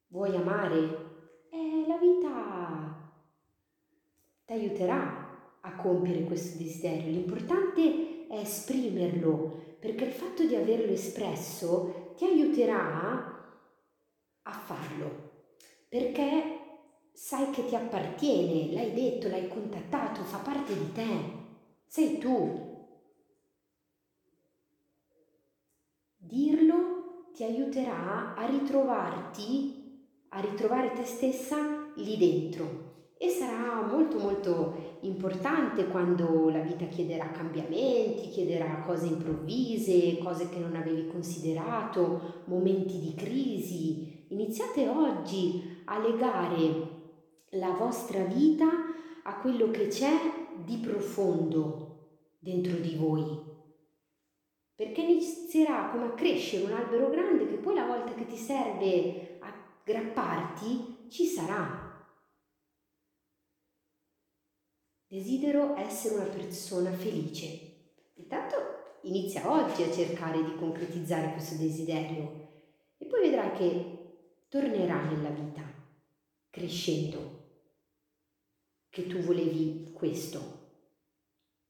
Vuoi 0.09 0.37
amare? 0.37 0.79
Eh, 1.51 1.85
la 1.87 1.99
vita 1.99 2.86
ti 4.47 4.53
aiuterà 4.53 5.59
a 5.61 5.75
compiere 5.75 6.23
questo 6.23 6.57
desiderio. 6.57 7.11
L'importante 7.11 8.29
è 8.29 8.39
esprimerlo, 8.39 9.77
perché 9.81 10.05
il 10.05 10.13
fatto 10.13 10.47
di 10.47 10.55
averlo 10.55 10.93
espresso 10.93 12.15
ti 12.17 12.25
aiuterà 12.25 13.35
a 14.43 14.53
farlo, 14.53 15.45
perché 15.89 16.61
sai 17.13 17.51
che 17.51 17.67
ti 17.67 17.75
appartiene, 17.75 18.73
l'hai 18.73 18.93
detto, 18.93 19.29
l'hai 19.29 19.49
contattato, 19.49 20.23
fa 20.23 20.39
parte 20.39 20.79
di 20.79 20.93
te, 20.93 21.09
sei 21.87 22.19
tu. 22.19 22.75
Dirlo 26.17 27.31
ti 27.33 27.43
aiuterà 27.43 28.35
a 28.37 28.47
ritrovarti, 28.47 30.05
a 30.29 30.41
ritrovare 30.41 30.93
te 30.93 31.05
stessa 31.05 31.93
lì 31.97 32.17
dentro 32.17 32.86
e 33.19 33.29
sarà 33.31 33.81
molto 33.83 34.19
molto 34.19 34.99
importante 35.01 35.87
quando 35.87 36.51
la 36.51 36.61
vita 36.61 36.85
chiederà 36.87 37.31
cambiamenti, 37.31 38.29
chiederà 38.29 38.83
cose 38.85 39.07
improvvise, 39.07 40.19
cose 40.19 40.51
che 40.51 40.59
non 40.59 40.77
avevi 40.77 41.07
considerato, 41.07 42.43
momenti 42.45 42.99
di 43.01 43.15
crisi. 43.15 44.27
Iniziate 44.29 44.87
oggi 44.89 45.83
a 45.85 45.99
legare 45.99 46.95
la 47.51 47.71
vostra 47.71 48.23
vita 48.25 48.67
a 49.23 49.39
quello 49.39 49.71
che 49.71 49.89
c'è 49.89 50.13
di 50.63 50.77
profondo 50.77 51.87
dentro 52.39 52.77
di 52.77 52.97
voi. 52.97 53.55
Perché 54.75 55.01
inizierà 55.01 55.89
come 55.91 56.07
a 56.07 56.15
crescere 56.15 56.65
un 56.65 56.73
albero 56.73 57.09
grande 57.09 57.47
che 57.49 57.57
poi 57.57 57.75
la 57.75 57.87
volta 57.87 58.13
che 58.13 58.27
ti 58.27 58.37
serve 58.37 59.39
aggrapparti 59.41 61.07
ci 61.09 61.25
sarà. 61.25 61.86
Desidero 65.17 65.75
essere 65.77 66.17
una 66.17 66.25
persona 66.25 66.93
felice. 66.93 67.59
Intanto 68.17 68.57
inizia 69.05 69.51
oggi 69.51 69.83
a 69.83 69.91
cercare 69.91 70.45
di 70.45 70.57
concretizzare 70.57 71.33
questo 71.33 71.55
desiderio 71.55 72.49
e 72.99 73.07
poi 73.07 73.23
vedrai 73.23 73.53
che 73.53 74.45
tornerà 74.51 75.01
nella 75.05 75.31
vita, 75.31 75.63
crescendo, 76.51 77.45
che 78.91 79.07
tu 79.07 79.21
volevi 79.21 79.91
questo. 79.95 80.39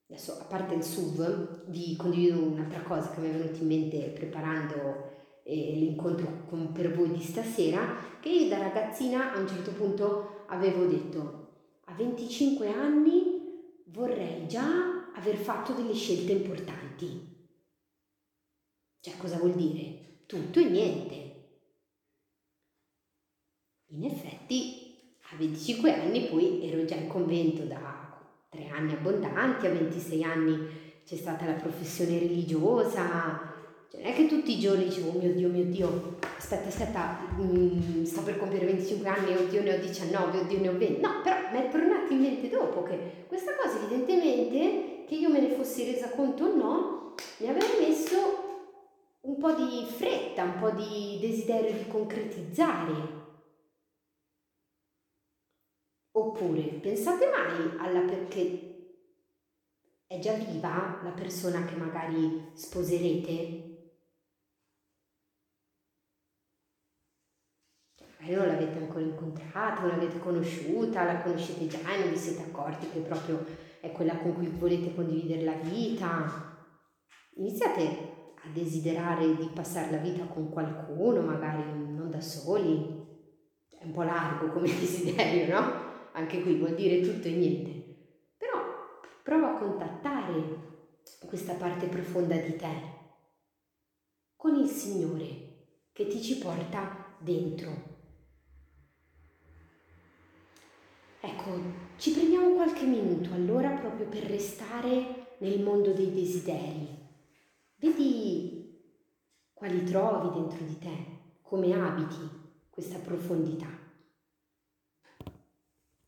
Adesso, 0.08 0.40
a 0.40 0.44
parte 0.46 0.74
il 0.74 0.82
SUV, 0.82 1.66
vi 1.66 1.94
condivido 1.94 2.42
un'altra 2.42 2.82
cosa 2.82 3.12
che 3.12 3.20
mi 3.20 3.28
è 3.28 3.32
venuta 3.32 3.58
in 3.58 3.66
mente 3.68 3.98
preparando 4.08 5.12
eh, 5.44 5.54
l'incontro 5.54 6.46
con, 6.48 6.72
per 6.72 6.92
voi 6.92 7.12
di 7.12 7.22
stasera, 7.22 7.94
che 8.18 8.28
io 8.28 8.48
da 8.48 8.58
ragazzina 8.58 9.32
a 9.32 9.38
un 9.38 9.46
certo 9.46 9.70
punto 9.70 10.46
avevo 10.48 10.84
detto, 10.86 11.44
a 11.84 11.94
25 11.94 12.72
anni 12.72 13.35
vorrei 13.96 14.46
già 14.46 15.10
aver 15.14 15.36
fatto 15.36 15.72
delle 15.72 15.94
scelte 15.94 16.32
importanti. 16.32 17.34
Cioè, 19.00 19.16
cosa 19.16 19.38
vuol 19.38 19.54
dire? 19.54 20.24
Tutto 20.26 20.60
e 20.60 20.64
niente. 20.64 21.24
In 23.90 24.04
effetti, 24.04 25.16
a 25.30 25.36
25 25.36 25.94
anni 25.94 26.26
poi 26.26 26.68
ero 26.68 26.84
già 26.84 26.96
in 26.96 27.08
convento 27.08 27.64
da 27.64 28.20
tre 28.50 28.68
anni 28.68 28.92
abbondanti, 28.92 29.66
a 29.66 29.72
26 29.72 30.22
anni 30.24 30.58
c'è 31.04 31.16
stata 31.16 31.46
la 31.46 31.54
professione 31.54 32.18
religiosa, 32.18 33.45
non 33.96 34.06
è 34.06 34.14
che 34.14 34.26
tutti 34.26 34.52
i 34.56 34.58
giorni 34.58 34.84
dicevo 34.84 35.10
oh 35.10 35.18
mio 35.18 35.32
Dio, 35.32 35.48
mio 35.48 35.64
Dio, 35.64 36.16
aspetta, 36.36 36.68
aspetta, 36.68 37.18
mh, 37.36 37.42
mm, 37.42 38.02
sto 38.04 38.22
per 38.22 38.38
compiere 38.38 38.66
25 38.66 39.08
anni, 39.08 39.36
oddio 39.36 39.62
ne 39.62 39.74
ho 39.74 39.78
19, 39.78 40.38
oddio 40.38 40.60
ne 40.60 40.68
ho 40.68 40.78
20, 40.78 41.00
no, 41.00 41.20
però 41.22 41.36
mi 41.52 41.58
è 41.58 41.68
tornato 41.70 42.12
in 42.12 42.20
mente 42.20 42.48
dopo 42.48 42.82
che 42.82 43.24
questa 43.26 43.52
cosa 43.56 43.78
evidentemente, 43.78 45.04
che 45.06 45.14
io 45.14 45.30
me 45.30 45.40
ne 45.40 45.50
fossi 45.50 45.90
resa 45.90 46.10
conto 46.10 46.44
o 46.44 46.54
no, 46.54 47.14
mi 47.38 47.48
aveva 47.48 47.66
messo 47.80 48.16
un 49.20 49.38
po' 49.38 49.52
di 49.52 49.86
fretta, 49.88 50.44
un 50.44 50.58
po' 50.58 50.70
di 50.70 51.18
desiderio 51.20 51.72
di 51.72 51.86
concretizzare 51.88 53.24
Oppure 56.16 56.62
pensate 56.80 57.26
mai 57.26 57.76
alla 57.76 58.00
perché 58.00 58.94
è 60.06 60.18
già 60.18 60.32
viva 60.32 61.00
la 61.02 61.10
persona 61.10 61.66
che 61.66 61.74
magari 61.76 62.52
sposerete? 62.54 63.92
Cioè, 67.96 68.06
magari 68.26 68.34
non 68.34 68.46
l'avete 68.46 68.78
ancora 68.78 69.04
incontrata, 69.04 69.82
non 69.82 69.90
l'avete 69.90 70.18
conosciuta, 70.18 71.04
la 71.04 71.22
conoscete 71.22 71.66
già 71.68 71.94
e 71.94 72.00
non 72.00 72.10
vi 72.10 72.16
siete 72.16 72.42
accorti 72.42 72.88
che 72.90 73.00
proprio 73.00 73.44
è 73.80 73.92
quella 73.92 74.16
con 74.16 74.34
cui 74.34 74.48
volete 74.48 74.94
condividere 74.94 75.44
la 75.44 75.54
vita. 75.54 76.56
Iniziate 77.36 77.82
a 78.34 78.48
desiderare 78.52 79.36
di 79.36 79.50
passare 79.54 79.90
la 79.92 79.98
vita 79.98 80.24
con 80.24 80.50
qualcuno, 80.50 81.20
magari 81.20 81.62
non 81.94 82.10
da 82.10 82.20
soli. 82.20 83.04
È 83.68 83.84
un 83.84 83.92
po' 83.92 84.02
largo 84.02 84.50
come 84.50 84.66
desiderio, 84.78 85.54
no? 85.54 85.84
anche 86.12 86.42
qui 86.42 86.56
vuol 86.56 86.74
dire 86.74 87.00
tutto 87.00 87.28
e 87.28 87.32
niente. 87.32 87.70
Però 88.38 88.58
prova 89.22 89.54
a 89.54 89.58
contattare 89.58 90.64
questa 91.26 91.54
parte 91.54 91.86
profonda 91.86 92.36
di 92.36 92.56
te 92.56 92.94
con 94.36 94.56
il 94.56 94.68
Signore 94.68 95.44
che 95.92 96.06
ti 96.06 96.20
ci 96.20 96.38
porta 96.38 97.14
dentro. 97.20 97.95
Ecco, 101.26 101.60
ci 101.96 102.12
prendiamo 102.12 102.54
qualche 102.54 102.84
minuto 102.84 103.34
allora 103.34 103.70
proprio 103.70 104.06
per 104.06 104.22
restare 104.22 105.34
nel 105.38 105.60
mondo 105.60 105.92
dei 105.92 106.12
desideri. 106.12 106.86
Vedi 107.78 108.80
quali 109.52 109.82
trovi 109.82 110.38
dentro 110.38 110.64
di 110.64 110.78
te, 110.78 110.96
come 111.42 111.72
abiti 111.74 112.30
questa 112.70 112.98
profondità. 112.98 113.66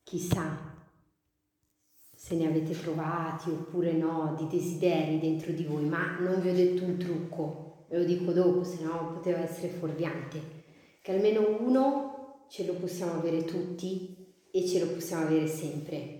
Chissà 0.04 0.76
se 2.14 2.36
ne 2.36 2.46
avete 2.46 2.78
trovati 2.78 3.50
oppure 3.50 3.92
no 3.94 4.36
di 4.38 4.46
desideri 4.46 5.18
dentro 5.18 5.50
di 5.50 5.64
voi, 5.64 5.84
ma 5.84 6.20
non 6.20 6.40
vi 6.40 6.50
ho 6.50 6.54
detto 6.54 6.84
un 6.84 6.96
trucco, 6.96 7.86
ve 7.88 7.98
lo 7.98 8.04
dico 8.04 8.30
dopo, 8.30 8.62
se 8.62 8.84
no 8.84 9.14
poteva 9.14 9.40
essere 9.40 9.72
fuorviante, 9.72 10.40
che 11.02 11.12
almeno 11.12 11.60
uno 11.60 12.44
ce 12.48 12.66
lo 12.66 12.74
possiamo 12.74 13.14
avere 13.14 13.44
tutti 13.44 14.17
e 14.58 14.66
ce 14.66 14.80
lo 14.80 14.92
possiamo 14.92 15.24
avere 15.24 15.46
sempre. 15.46 16.16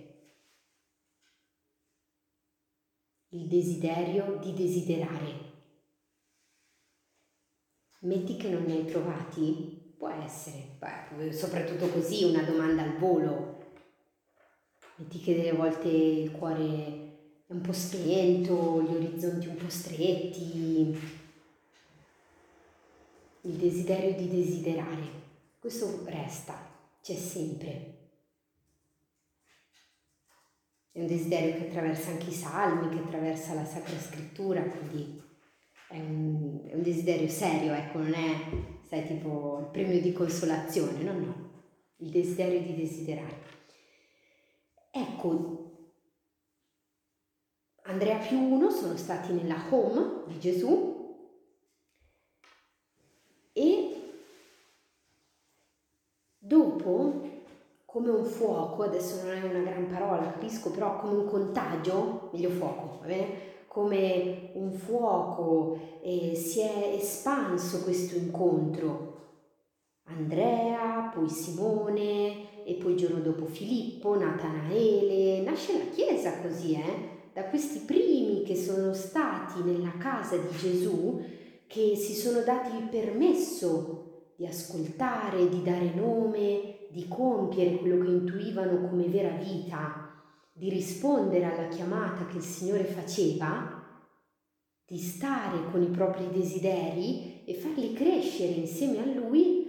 Il 3.29 3.47
desiderio 3.47 4.39
di 4.41 4.53
desiderare. 4.53 5.47
Metti 8.01 8.37
che 8.37 8.49
non 8.49 8.63
ne 8.63 8.73
hai 8.73 8.85
trovati? 8.85 9.77
Può 9.97 10.09
essere, 10.09 10.77
Beh, 10.79 11.33
soprattutto 11.33 11.89
così, 11.89 12.23
una 12.23 12.43
domanda 12.43 12.83
al 12.83 12.97
volo 12.97 13.57
metti 14.99 15.19
che 15.19 15.35
delle 15.35 15.53
volte 15.53 15.87
il 15.87 16.31
cuore 16.31 16.63
è 17.47 17.53
un 17.53 17.61
po' 17.61 17.71
spento, 17.71 18.81
gli 18.81 18.95
orizzonti 18.95 19.47
un 19.47 19.55
po' 19.55 19.69
stretti, 19.69 20.97
il 23.41 23.53
desiderio 23.53 24.15
di 24.15 24.29
desiderare, 24.29 25.07
questo 25.59 26.03
resta, 26.05 26.53
c'è 27.01 27.15
sempre. 27.15 27.98
È 30.99 31.03
un 31.03 31.07
desiderio 31.07 31.55
che 31.55 31.67
attraversa 31.69 32.09
anche 32.09 32.29
i 32.29 32.33
salmi, 32.33 32.89
che 32.89 33.01
attraversa 33.01 33.53
la 33.53 33.63
Sacra 33.63 33.97
Scrittura, 33.97 34.61
quindi 34.63 35.23
è 35.87 35.97
un, 35.97 36.59
è 36.67 36.73
un 36.73 36.81
desiderio 36.81 37.29
serio, 37.29 37.71
ecco, 37.71 37.99
non 37.99 38.13
è, 38.13 38.35
sai, 38.85 39.07
tipo 39.07 39.59
il 39.61 39.67
premio 39.71 40.01
di 40.01 40.11
consolazione, 40.11 41.01
no, 41.01 41.13
no, 41.13 41.51
il 41.99 42.09
desiderio 42.09 42.59
di 42.59 42.75
desiderare. 42.75 43.37
Ecco, 44.91 45.93
Andrea 47.83 48.17
più 48.17 48.37
uno 48.37 48.69
sono 48.69 48.97
stati 48.97 49.31
nella 49.31 49.67
home 49.69 50.23
di 50.27 50.37
Gesù 50.37 51.31
e 53.53 54.01
dopo, 56.37 57.28
come 57.91 58.09
un 58.09 58.23
fuoco, 58.23 58.83
adesso 58.83 59.23
non 59.23 59.35
è 59.35 59.43
una 59.43 59.63
gran 59.63 59.87
parola, 59.87 60.31
capisco, 60.31 60.69
però 60.69 60.99
come 60.99 61.21
un 61.21 61.25
contagio, 61.25 62.29
meglio 62.31 62.51
fuoco, 62.51 62.99
va 62.99 63.07
bene? 63.07 63.47
Come 63.67 64.51
un 64.53 64.71
fuoco 64.73 65.77
eh, 66.03 66.35
si 66.35 66.59
è 66.59 66.95
espanso 66.95 67.83
questo 67.83 68.15
incontro. 68.15 69.17
Andrea, 70.03 71.11
poi 71.13 71.29
Simone, 71.29 72.63
e 72.63 72.75
poi 72.75 72.91
il 72.91 72.97
giorno 72.97 73.19
dopo 73.19 73.45
Filippo, 73.45 74.15
Natanaele, 74.17 75.41
nasce 75.41 75.77
la 75.77 75.89
Chiesa 75.89 76.41
così, 76.41 76.73
eh? 76.73 77.17
da 77.33 77.45
questi 77.45 77.79
primi 77.79 78.43
che 78.43 78.55
sono 78.55 78.93
stati 78.93 79.63
nella 79.63 79.93
casa 79.97 80.35
di 80.35 80.55
Gesù, 80.57 81.21
che 81.67 81.95
si 81.95 82.13
sono 82.13 82.41
dati 82.41 82.75
il 82.75 82.89
permesso 82.89 84.33
di 84.35 84.45
ascoltare, 84.45 85.49
di 85.49 85.61
dare 85.63 85.93
nome, 85.93 86.78
di 86.89 87.07
compiere 87.07 87.77
quello 87.77 88.03
che 88.03 88.11
intuivano 88.11 88.87
come 88.87 89.07
vera 89.07 89.35
vita, 89.37 90.07
di 90.51 90.69
rispondere 90.69 91.45
alla 91.45 91.67
chiamata 91.67 92.25
che 92.25 92.37
il 92.37 92.43
Signore 92.43 92.83
faceva, 92.83 93.77
di 94.85 94.97
stare 94.97 95.69
con 95.71 95.83
i 95.83 95.89
propri 95.89 96.29
desideri 96.31 97.45
e 97.45 97.53
farli 97.53 97.93
crescere 97.93 98.53
insieme 98.53 98.99
a 98.99 99.05
Lui, 99.05 99.67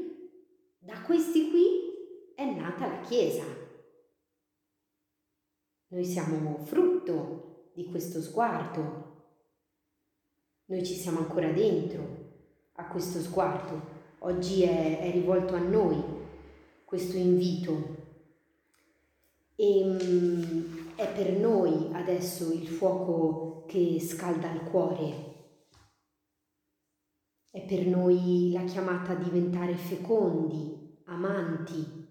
da 0.78 1.02
questi 1.02 1.50
qui 1.50 1.66
è 2.34 2.44
nata 2.54 2.88
la 2.88 3.00
Chiesa. 3.00 3.44
Noi 5.88 6.04
siamo 6.04 6.56
frutto 6.64 7.70
di 7.74 7.84
questo 7.84 8.22
sguardo. 8.22 9.08
Noi 10.66 10.86
ci 10.86 10.94
siamo 10.94 11.18
ancora 11.18 11.50
dentro 11.50 12.28
a 12.74 12.86
questo 12.86 13.18
sguardo. 13.20 13.98
Oggi 14.20 14.62
è, 14.62 15.00
è 15.00 15.10
rivolto 15.10 15.54
a 15.54 15.58
noi 15.58 16.19
questo 16.90 17.16
invito. 17.16 17.98
E 19.54 19.80
um, 19.84 20.96
è 20.96 21.06
per 21.06 21.38
noi 21.38 21.88
adesso 21.92 22.52
il 22.52 22.66
fuoco 22.66 23.64
che 23.68 24.00
scalda 24.00 24.50
il 24.50 24.62
cuore. 24.62 25.28
È 27.48 27.64
per 27.64 27.86
noi 27.86 28.50
la 28.50 28.64
chiamata 28.64 29.12
a 29.12 29.22
diventare 29.22 29.76
fecondi, 29.76 30.98
amanti, 31.04 32.08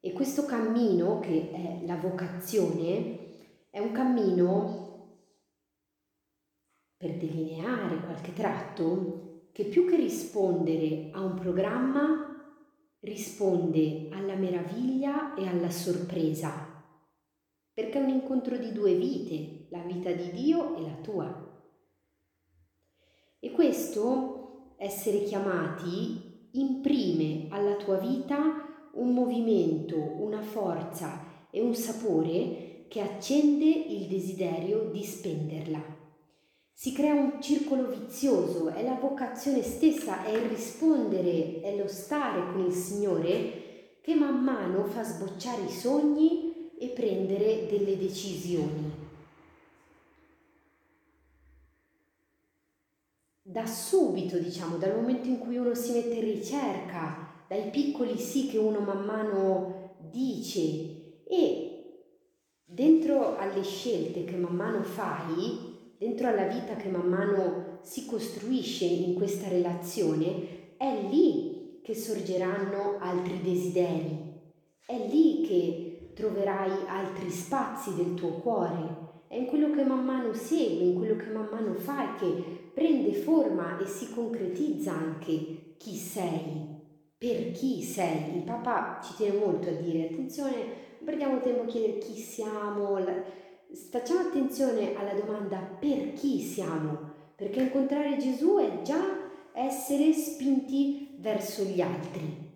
e 0.00 0.12
questo 0.12 0.44
cammino, 0.44 1.20
che 1.20 1.52
è 1.52 1.86
la 1.86 1.98
vocazione, 1.98 3.68
è 3.70 3.78
un 3.78 3.92
cammino 3.92 4.86
per 6.96 7.16
delineare 7.16 8.00
qualche 8.00 8.32
tratto 8.32 9.50
che 9.52 9.66
più 9.66 9.86
che 9.86 9.94
rispondere 9.94 11.10
a 11.12 11.20
un 11.20 11.34
programma 11.34 12.27
risponde 13.00 14.08
alla 14.10 14.34
meraviglia 14.34 15.34
e 15.34 15.46
alla 15.46 15.70
sorpresa, 15.70 16.50
perché 17.72 17.98
è 17.98 18.02
un 18.02 18.08
incontro 18.08 18.56
di 18.56 18.72
due 18.72 18.94
vite, 18.94 19.66
la 19.70 19.82
vita 19.82 20.10
di 20.10 20.30
Dio 20.30 20.76
e 20.76 20.80
la 20.82 20.96
tua. 21.02 21.46
E 23.38 23.50
questo, 23.52 24.74
essere 24.78 25.22
chiamati, 25.22 26.50
imprime 26.52 27.46
alla 27.50 27.76
tua 27.76 27.98
vita 27.98 28.90
un 28.94 29.12
movimento, 29.12 29.96
una 29.96 30.42
forza 30.42 31.46
e 31.50 31.60
un 31.60 31.74
sapore 31.74 32.86
che 32.88 33.00
accende 33.00 33.66
il 33.66 34.06
desiderio 34.06 34.90
di 34.90 35.04
spenderla. 35.04 35.97
Si 36.80 36.92
crea 36.92 37.12
un 37.12 37.42
circolo 37.42 37.88
vizioso, 37.88 38.68
è 38.68 38.84
la 38.84 38.94
vocazione 38.94 39.64
stessa, 39.64 40.24
è 40.24 40.30
il 40.30 40.48
rispondere, 40.48 41.60
è 41.60 41.76
lo 41.76 41.88
stare 41.88 42.52
con 42.52 42.66
il 42.66 42.72
Signore 42.72 43.98
che 44.00 44.14
man 44.14 44.44
mano 44.44 44.84
fa 44.84 45.02
sbocciare 45.02 45.62
i 45.62 45.70
sogni 45.70 46.70
e 46.78 46.90
prendere 46.90 47.66
delle 47.68 47.98
decisioni. 47.98 48.92
Da 53.42 53.66
subito, 53.66 54.38
diciamo, 54.38 54.76
dal 54.76 54.94
momento 54.94 55.26
in 55.26 55.38
cui 55.40 55.56
uno 55.56 55.74
si 55.74 55.90
mette 55.90 56.14
in 56.14 56.32
ricerca, 56.32 57.44
dai 57.48 57.70
piccoli 57.70 58.16
sì 58.16 58.46
che 58.46 58.58
uno 58.58 58.78
man 58.78 59.04
mano 59.04 59.96
dice 60.12 61.24
e 61.24 62.04
dentro 62.64 63.36
alle 63.36 63.64
scelte 63.64 64.22
che 64.22 64.36
man 64.36 64.54
mano 64.54 64.84
fai, 64.84 65.67
dentro 65.98 66.28
alla 66.28 66.46
vita 66.46 66.76
che 66.76 66.88
man 66.88 67.08
mano 67.08 67.80
si 67.82 68.06
costruisce 68.06 68.84
in 68.84 69.14
questa 69.14 69.48
relazione, 69.48 70.76
è 70.76 71.08
lì 71.10 71.80
che 71.82 71.94
sorgeranno 71.94 72.98
altri 72.98 73.40
desideri, 73.42 74.32
è 74.86 74.96
lì 75.08 75.42
che 75.42 76.12
troverai 76.14 76.70
altri 76.86 77.30
spazi 77.30 77.94
del 77.94 78.14
tuo 78.14 78.30
cuore, 78.40 79.06
è 79.28 79.36
in 79.36 79.46
quello 79.46 79.70
che 79.70 79.84
man 79.84 80.04
mano 80.04 80.32
segui, 80.32 80.88
in 80.88 80.94
quello 80.94 81.16
che 81.16 81.30
man 81.30 81.48
mano 81.50 81.74
fai 81.74 82.14
che 82.18 82.70
prende 82.72 83.12
forma 83.12 83.78
e 83.78 83.86
si 83.86 84.10
concretizza 84.12 84.92
anche 84.92 85.74
chi 85.76 85.94
sei 85.94 86.76
per 87.18 87.50
chi 87.50 87.82
sei. 87.82 88.36
Il 88.36 88.42
Papa 88.42 89.00
ci 89.02 89.14
tiene 89.16 89.38
molto 89.38 89.68
a 89.68 89.72
dire 89.72 90.08
attenzione, 90.08 90.54
non 90.54 91.04
perdiamo 91.04 91.40
tempo 91.40 91.62
a 91.62 91.66
chiedere 91.66 91.98
chi 91.98 92.14
siamo, 92.14 92.96
facciamo 93.90 94.20
attenzione 94.20 94.94
alla 94.94 95.12
domanda 95.12 95.58
per 95.58 96.14
chi 96.14 96.40
siamo, 96.40 97.16
perché 97.34 97.60
incontrare 97.60 98.16
Gesù 98.16 98.56
è 98.56 98.82
già 98.82 99.30
essere 99.52 100.12
spinti 100.12 101.16
verso 101.18 101.62
gli 101.64 101.80
altri. 101.80 102.46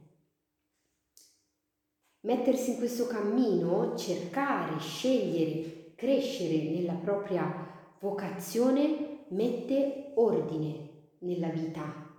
Mettersi 2.20 2.70
in 2.72 2.76
questo 2.76 3.06
cammino, 3.06 3.96
cercare, 3.96 4.78
scegliere, 4.78 5.92
crescere 5.96 6.70
nella 6.70 6.94
propria 6.94 7.70
vocazione 8.00 9.24
mette 9.28 10.12
ordine 10.14 10.90
nella 11.20 11.48
vita. 11.48 12.10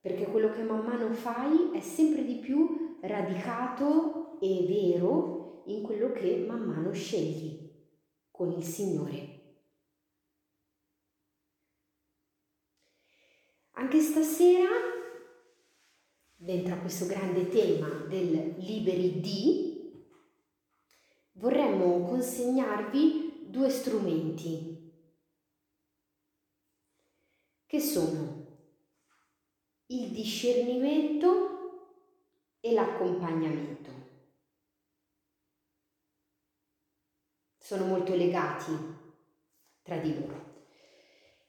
Perché 0.00 0.26
quello 0.26 0.50
che 0.50 0.62
man 0.62 0.84
mano 0.84 1.12
fai 1.12 1.70
è 1.74 1.80
sempre 1.80 2.24
di 2.24 2.36
più 2.36 2.96
radicato 3.02 4.38
e 4.40 4.64
vero 4.66 5.62
in 5.66 5.82
quello 5.82 6.12
che 6.12 6.44
man 6.46 6.60
mano 6.62 6.92
scegli 6.92 7.65
con 8.36 8.52
il 8.52 8.62
Signore. 8.62 9.34
Anche 13.72 14.00
stasera, 14.00 14.68
dentro 16.34 16.74
a 16.74 16.78
questo 16.78 17.06
grande 17.06 17.48
tema 17.48 17.88
del 18.06 18.56
liberi 18.58 19.20
di, 19.20 20.04
vorremmo 21.32 22.06
consegnarvi 22.06 23.46
due 23.48 23.70
strumenti 23.70 24.92
che 27.64 27.80
sono 27.80 28.44
il 29.86 30.10
discernimento 30.10 31.54
e 32.60 32.72
l'accompagnamento. 32.72 33.95
Sono 37.66 37.86
molto 37.86 38.14
legati 38.14 38.70
tra 39.82 39.96
di 39.96 40.14
loro. 40.14 40.40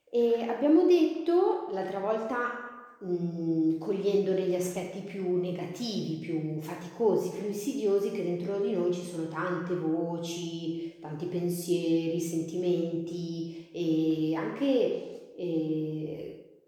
E 0.09 0.47
abbiamo 0.49 0.83
detto 0.83 1.67
l'altra 1.69 1.99
volta, 1.99 2.97
mh, 3.01 3.13
mm, 3.13 3.77
cogliendo 3.77 4.33
negli 4.33 4.55
aspetti 4.55 5.01
più 5.01 5.35
negativi, 5.35 6.15
più 6.15 6.59
faticosi, 6.59 7.29
più 7.37 7.45
insidiosi, 7.45 8.09
che 8.09 8.23
dentro 8.23 8.57
di 8.57 8.71
noi 8.71 8.91
ci 8.91 9.03
sono 9.03 9.27
tante 9.27 9.75
voci, 9.75 10.97
tanti 10.99 11.27
pensieri, 11.27 12.19
sentimenti 12.19 13.69
e 13.71 14.33
anche 14.33 15.35
eh, 15.35 16.61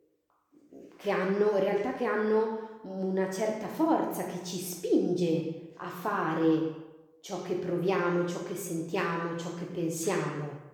che 0.96 1.10
hanno, 1.10 1.58
realtà 1.58 1.96
che 1.96 2.06
hanno 2.06 2.82
una 2.84 3.32
certa 3.32 3.66
forza 3.66 4.26
che 4.26 4.46
ci 4.46 4.58
spinge 4.58 5.72
a 5.78 5.90
fare 5.90 6.89
ciò 7.22 7.42
che 7.42 7.56
proviamo, 7.56 8.28
ciò 8.28 8.44
che 8.44 8.56
sentiamo, 8.56 9.38
ciò 9.38 9.54
che 9.56 9.66
pensiamo. 9.66 10.68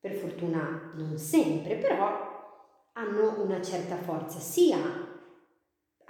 Per 0.00 0.12
fortuna 0.14 0.92
non 0.94 1.18
sempre, 1.18 1.76
però 1.76 2.28
hanno 2.94 3.42
una 3.42 3.60
certa 3.60 3.96
forza, 3.96 4.38
sia 4.38 4.78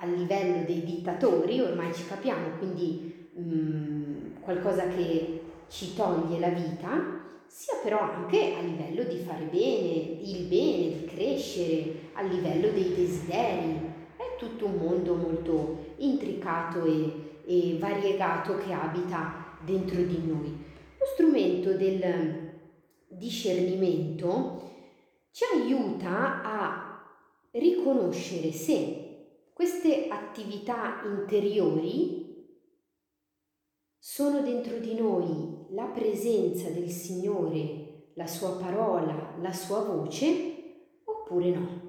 a 0.03 0.07
livello 0.07 0.65
dei 0.65 0.83
dittatori, 0.83 1.61
ormai 1.61 1.93
ci 1.93 2.07
capiamo, 2.07 2.57
quindi 2.59 3.31
mh, 3.35 3.43
mm, 3.43 4.27
qualcosa 4.41 4.89
che 4.89 5.43
ci 5.69 5.95
toglie 5.95 6.39
la 6.39 6.49
vita, 6.49 7.21
sia 7.47 7.75
però 7.83 8.01
anche 8.01 8.55
a 8.55 8.61
livello 8.61 9.03
di 9.05 9.19
fare 9.19 9.45
bene, 9.45 10.21
il 10.23 10.47
bene, 10.47 10.99
di 10.99 11.05
crescere, 11.07 12.11
a 12.13 12.23
livello 12.23 12.71
dei 12.71 12.95
desideri. 12.95 13.89
È 14.17 14.37
tutto 14.39 14.67
un 14.67 14.77
mondo 14.77 15.15
molto 15.15 15.95
intricato 15.97 16.85
e, 16.85 17.41
e 17.45 17.77
variegato 17.79 18.57
che 18.59 18.73
abita 18.73 19.40
dentro 19.65 20.03
di 20.03 20.27
noi. 20.27 20.65
Lo 20.99 21.07
strumento 21.13 21.73
del 21.75 22.59
discernimento 23.09 24.69
ci 25.31 25.45
aiuta 25.53 26.43
a 26.43 26.91
riconoscere 27.53 28.53
se 28.53 29.01
queste 29.53 30.09
attività 30.09 31.03
interiori 31.05 32.21
sono 33.99 34.41
dentro 34.41 34.79
di 34.79 34.95
noi 34.95 35.67
la 35.71 35.85
presenza 35.85 36.71
del 36.71 36.89
Signore, 36.89 38.13
la 38.15 38.27
sua 38.27 38.57
parola, 38.57 39.37
la 39.39 39.53
sua 39.53 39.81
voce, 39.81 41.03
oppure 41.05 41.51
no. 41.51 41.89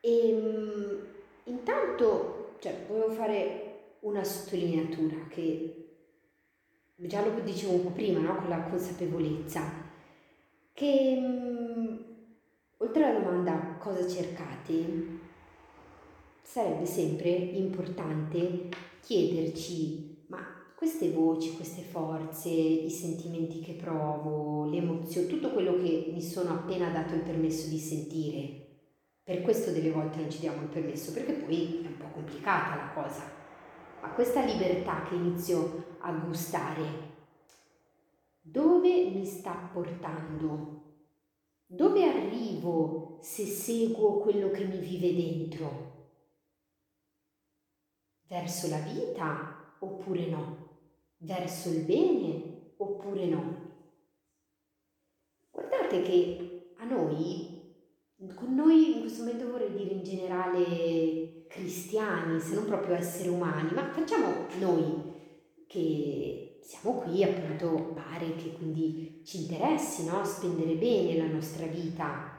E 0.00 0.28
ehm, 0.28 1.06
intanto, 1.44 2.56
cioè, 2.58 2.84
volevo 2.86 3.12
fare 3.12 3.63
una 4.04 4.22
sottolineatura 4.22 5.16
che 5.28 5.84
già 6.96 7.24
lo 7.24 7.40
dicevo 7.40 7.72
un 7.72 7.82
po' 7.84 7.90
prima, 7.90 8.20
no? 8.20 8.36
con 8.36 8.48
la 8.48 8.62
consapevolezza, 8.62 9.62
che 10.72 11.16
um, 11.18 12.04
oltre 12.78 13.04
alla 13.04 13.18
domanda 13.18 13.76
cosa 13.78 14.06
cercate, 14.06 15.22
sarebbe 16.42 16.86
sempre 16.86 17.30
importante 17.30 18.68
chiederci, 19.00 20.26
ma 20.28 20.38
queste 20.76 21.10
voci, 21.10 21.54
queste 21.54 21.82
forze, 21.82 22.50
i 22.50 22.90
sentimenti 22.90 23.60
che 23.60 23.72
provo, 23.72 24.66
le 24.66 24.78
emozioni, 24.78 25.26
tutto 25.28 25.50
quello 25.50 25.76
che 25.82 26.10
mi 26.12 26.20
sono 26.20 26.50
appena 26.50 26.90
dato 26.90 27.14
il 27.14 27.22
permesso 27.22 27.68
di 27.68 27.78
sentire, 27.78 28.62
Per 29.24 29.40
questo 29.40 29.70
delle 29.70 29.90
volte 29.90 30.20
non 30.20 30.30
ci 30.30 30.40
diamo 30.40 30.60
il 30.60 30.68
permesso, 30.68 31.12
perché 31.12 31.32
poi 31.32 31.80
è 31.82 31.86
un 31.86 31.96
po' 31.96 32.10
complicata 32.12 32.76
la 32.76 32.90
cosa. 32.92 33.43
Ma 34.04 34.10
questa 34.10 34.44
libertà 34.44 35.02
che 35.04 35.14
inizio 35.14 35.96
a 36.00 36.12
gustare, 36.12 37.12
dove 38.38 39.08
mi 39.08 39.24
sta 39.24 39.70
portando? 39.72 40.82
Dove 41.64 42.04
arrivo 42.04 43.18
se 43.22 43.46
seguo 43.46 44.18
quello 44.18 44.50
che 44.50 44.66
mi 44.66 44.76
vive 44.76 45.14
dentro? 45.14 46.10
Verso 48.28 48.68
la 48.68 48.80
vita 48.80 49.74
oppure 49.78 50.26
no? 50.26 50.68
Verso 51.16 51.70
il 51.70 51.84
bene 51.84 52.74
oppure 52.76 53.24
no? 53.24 53.72
Guardate 55.50 56.02
che 56.02 56.74
a 56.76 56.84
noi, 56.84 57.74
con 58.34 58.54
noi 58.54 58.96
in 58.96 59.00
questo 59.00 59.22
momento 59.22 59.50
vorrei 59.50 59.72
dire 59.72 59.94
in 59.94 60.04
generale 60.04 61.43
cristiani, 61.54 62.40
se 62.40 62.54
non 62.54 62.64
proprio 62.64 62.96
esseri 62.96 63.28
umani, 63.28 63.70
ma 63.72 63.88
facciamo 63.92 64.46
noi 64.58 65.12
che 65.68 66.58
siamo 66.60 66.98
qui 66.98 67.22
appunto, 67.22 67.92
pare 67.94 68.34
che 68.34 68.52
quindi 68.54 69.22
ci 69.24 69.42
interessi 69.42 70.04
no? 70.04 70.24
spendere 70.24 70.74
bene 70.74 71.16
la 71.16 71.32
nostra 71.32 71.66
vita, 71.66 72.32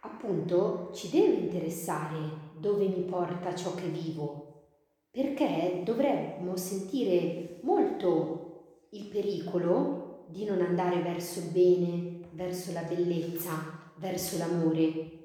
appunto 0.00 0.92
ci 0.94 1.10
deve 1.10 1.34
interessare 1.34 2.54
dove 2.58 2.86
mi 2.86 3.02
porta 3.02 3.54
ciò 3.54 3.74
che 3.74 3.88
vivo, 3.88 4.70
perché 5.10 5.82
dovremmo 5.84 6.56
sentire 6.56 7.60
molto 7.64 8.88
il 8.92 9.08
pericolo 9.08 10.24
di 10.28 10.46
non 10.46 10.62
andare 10.62 11.02
verso 11.02 11.40
il 11.40 11.50
bene, 11.50 12.28
verso 12.32 12.72
la 12.72 12.82
bellezza, 12.82 13.92
verso 13.96 14.38
l'amore, 14.38 15.15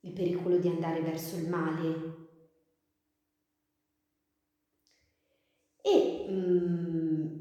il 0.00 0.12
pericolo 0.12 0.56
di 0.58 0.68
andare 0.68 1.00
verso 1.00 1.36
il 1.36 1.48
male. 1.48 2.18
E 5.82 6.26
mm, 6.28 7.38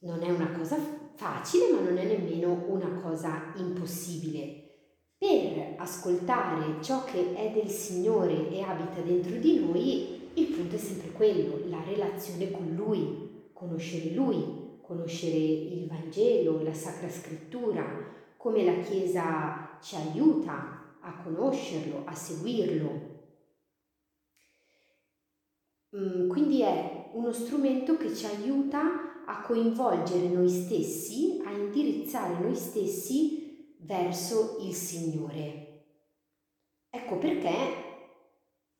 non 0.00 0.22
è 0.22 0.30
una 0.30 0.50
cosa 0.52 0.76
facile, 1.14 1.72
ma 1.72 1.80
non 1.80 1.98
è 1.98 2.04
nemmeno 2.04 2.64
una 2.68 3.00
cosa 3.00 3.52
impossibile. 3.56 4.62
Per 5.18 5.74
ascoltare 5.78 6.82
ciò 6.82 7.04
che 7.04 7.34
è 7.34 7.50
del 7.50 7.70
Signore 7.70 8.50
e 8.50 8.60
abita 8.60 9.00
dentro 9.00 9.36
di 9.36 9.58
noi, 9.58 10.30
il 10.34 10.46
punto 10.48 10.76
è 10.76 10.78
sempre 10.78 11.10
quello, 11.12 11.60
la 11.68 11.82
relazione 11.82 12.50
con 12.50 12.74
Lui, 12.74 13.50
conoscere 13.52 14.10
Lui, 14.10 14.78
conoscere 14.82 15.36
il 15.36 15.86
Vangelo, 15.86 16.62
la 16.62 16.74
Sacra 16.74 17.08
Scrittura, 17.08 17.84
come 18.36 18.62
la 18.62 18.78
Chiesa 18.80 19.65
ci 19.86 19.94
aiuta 19.94 20.96
a 21.00 21.22
conoscerlo, 21.22 22.02
a 22.06 22.12
seguirlo. 22.12 23.14
Mm, 25.96 26.28
quindi 26.28 26.62
è 26.62 27.10
uno 27.12 27.30
strumento 27.30 27.96
che 27.96 28.12
ci 28.12 28.26
aiuta 28.26 29.24
a 29.24 29.42
coinvolgere 29.42 30.26
noi 30.28 30.48
stessi, 30.48 31.40
a 31.44 31.52
indirizzare 31.52 32.40
noi 32.40 32.56
stessi 32.56 33.76
verso 33.82 34.56
il 34.60 34.74
Signore. 34.74 35.84
Ecco 36.90 37.18
perché 37.18 37.84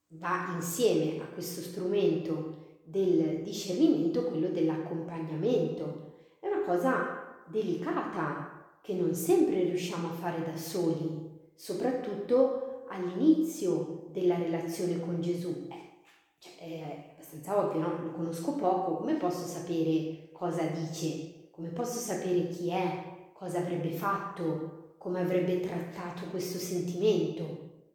va 0.08 0.54
insieme 0.56 1.22
a 1.22 1.26
questo 1.26 1.60
strumento 1.60 2.80
del 2.82 3.44
discernimento 3.44 4.24
quello 4.24 4.48
dell'accompagnamento. 4.48 6.38
È 6.40 6.48
una 6.48 6.64
cosa 6.64 7.44
delicata 7.46 8.55
che 8.86 8.94
non 8.94 9.12
sempre 9.16 9.64
riusciamo 9.64 10.10
a 10.10 10.14
fare 10.14 10.44
da 10.44 10.56
soli, 10.56 11.50
soprattutto 11.56 12.84
all'inizio 12.88 14.06
della 14.12 14.36
relazione 14.36 15.00
con 15.00 15.20
Gesù. 15.20 15.66
Eh, 15.68 16.02
cioè, 16.38 16.56
è 16.56 17.10
abbastanza 17.14 17.58
ovvio, 17.58 17.80
no? 17.80 18.00
Lo 18.04 18.12
conosco 18.12 18.54
poco, 18.54 18.98
come 18.98 19.16
posso 19.16 19.44
sapere 19.44 20.28
cosa 20.32 20.62
dice, 20.66 21.50
come 21.50 21.70
posso 21.70 21.98
sapere 21.98 22.46
chi 22.46 22.70
è, 22.70 23.30
cosa 23.32 23.58
avrebbe 23.58 23.90
fatto, 23.90 24.94
come 24.98 25.18
avrebbe 25.18 25.58
trattato 25.58 26.26
questo 26.26 26.58
sentimento. 26.58 27.88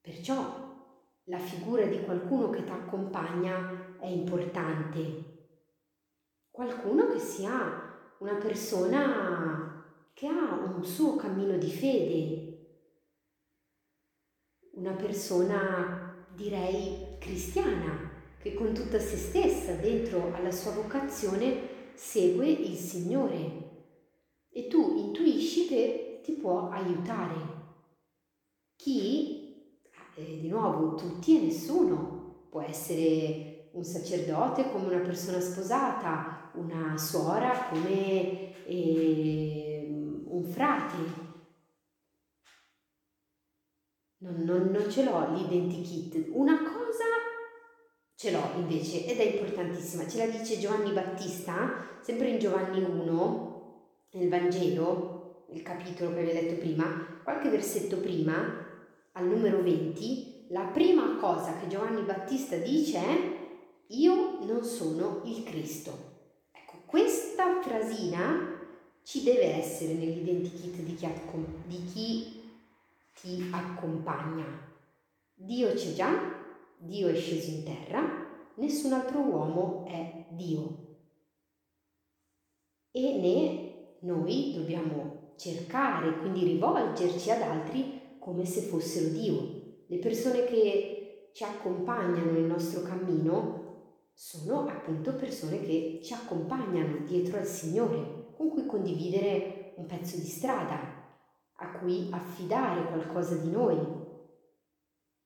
Perciò 0.00 0.64
la 1.26 1.38
figura 1.38 1.86
di 1.86 2.02
qualcuno 2.02 2.50
che 2.50 2.64
ti 2.64 2.72
accompagna 2.72 3.98
è 4.00 4.08
importante. 4.08 5.50
Qualcuno 6.50 7.06
che 7.06 7.20
sia 7.20 7.84
una 8.18 8.34
persona 8.34 9.65
che 10.16 10.28
ha 10.28 10.72
un 10.74 10.82
suo 10.82 11.14
cammino 11.14 11.58
di 11.58 11.68
fede, 11.68 12.56
una 14.76 14.94
persona 14.94 16.26
direi 16.34 17.18
cristiana, 17.18 18.12
che 18.40 18.54
con 18.54 18.72
tutta 18.72 18.98
se 18.98 19.18
stessa, 19.18 19.74
dentro 19.74 20.34
alla 20.34 20.52
sua 20.52 20.70
vocazione, 20.70 21.92
segue 21.92 22.48
il 22.48 22.76
Signore 22.76 23.64
e 24.48 24.68
tu 24.68 24.96
intuisci 24.96 25.66
che 25.66 26.22
ti 26.24 26.32
può 26.32 26.70
aiutare. 26.70 27.34
Chi? 28.74 29.74
Eh, 30.14 30.40
di 30.40 30.48
nuovo, 30.48 30.94
tutti 30.94 31.36
e 31.36 31.42
nessuno. 31.42 32.46
Può 32.48 32.62
essere 32.62 33.68
un 33.72 33.84
sacerdote 33.84 34.70
come 34.70 34.86
una 34.86 35.04
persona 35.04 35.40
sposata, 35.40 36.52
una 36.54 36.96
suora 36.96 37.68
come 37.68 38.64
eh, 38.64 39.75
un 40.36 40.44
frate. 40.44 41.24
Non, 44.18 44.42
non, 44.42 44.70
non 44.70 44.90
ce 44.90 45.04
l'ho 45.04 45.32
l'identikit. 45.32 46.30
Una 46.32 46.58
cosa 46.62 47.04
Ce 48.18 48.30
l'ho 48.30 48.52
invece 48.56 49.04
ed 49.04 49.18
è 49.18 49.24
importantissima, 49.24 50.08
ce 50.08 50.16
la 50.16 50.26
dice 50.26 50.58
Giovanni 50.58 50.90
Battista, 50.92 51.98
sempre 52.00 52.30
in 52.30 52.38
Giovanni 52.38 52.82
1, 52.82 54.08
nel 54.12 54.30
Vangelo, 54.30 55.44
nel 55.50 55.60
capitolo 55.60 56.14
che 56.14 56.20
avevo 56.20 56.32
letto 56.32 56.54
prima, 56.54 57.20
qualche 57.22 57.50
versetto 57.50 57.98
prima, 57.98 58.32
al 59.12 59.26
numero 59.26 59.60
20, 59.62 60.46
la 60.48 60.62
prima 60.62 61.18
cosa 61.20 61.58
che 61.58 61.66
Giovanni 61.66 62.00
Battista 62.04 62.56
dice 62.56 62.98
è 62.98 63.36
io 63.88 64.42
non 64.46 64.64
sono 64.64 65.20
il 65.26 65.42
Cristo. 65.42 65.90
Ecco, 66.52 66.84
questa 66.86 67.60
frasina 67.60 68.55
ci 69.06 69.22
deve 69.22 69.54
essere 69.54 69.92
nell'identikit 69.92 70.80
di 70.80 70.96
chi, 70.96 71.06
di 71.66 71.84
chi 71.84 72.42
ti 73.14 73.48
accompagna. 73.52 74.44
Dio 75.32 75.72
c'è 75.74 75.92
già, 75.92 76.10
Dio 76.76 77.06
è 77.06 77.14
sceso 77.14 77.50
in 77.52 77.62
terra, 77.62 78.00
nessun 78.54 78.94
altro 78.94 79.20
uomo 79.20 79.84
è 79.86 80.26
Dio. 80.30 80.96
E 82.90 83.00
né 83.20 83.98
noi 84.00 84.54
dobbiamo 84.56 85.34
cercare, 85.36 86.18
quindi 86.18 86.42
rivolgerci 86.42 87.30
ad 87.30 87.42
altri 87.42 88.18
come 88.18 88.44
se 88.44 88.62
fossero 88.62 89.10
Dio. 89.10 89.84
Le 89.86 89.98
persone 89.98 90.46
che 90.46 91.30
ci 91.32 91.44
accompagnano 91.44 92.32
nel 92.32 92.42
nostro 92.42 92.82
cammino 92.82 93.84
sono 94.12 94.66
appunto 94.66 95.14
persone 95.14 95.60
che 95.60 96.00
ci 96.02 96.12
accompagnano 96.12 97.04
dietro 97.04 97.38
al 97.38 97.46
Signore, 97.46 98.15
con 98.36 98.50
cui 98.50 98.66
condividere 98.66 99.72
un 99.76 99.86
pezzo 99.86 100.16
di 100.16 100.26
strada, 100.26 100.78
a 101.54 101.78
cui 101.78 102.08
affidare 102.10 102.84
qualcosa 102.86 103.36
di 103.36 103.50
noi, 103.50 103.78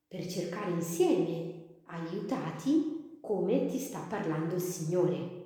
per 0.07 0.27
cercare 0.27 0.71
insieme, 0.71 1.81
aiutati, 1.87 3.19
come 3.21 3.67
ti 3.67 3.79
sta 3.79 4.01
parlando 4.09 4.55
il 4.55 4.61
Signore. 4.61 5.39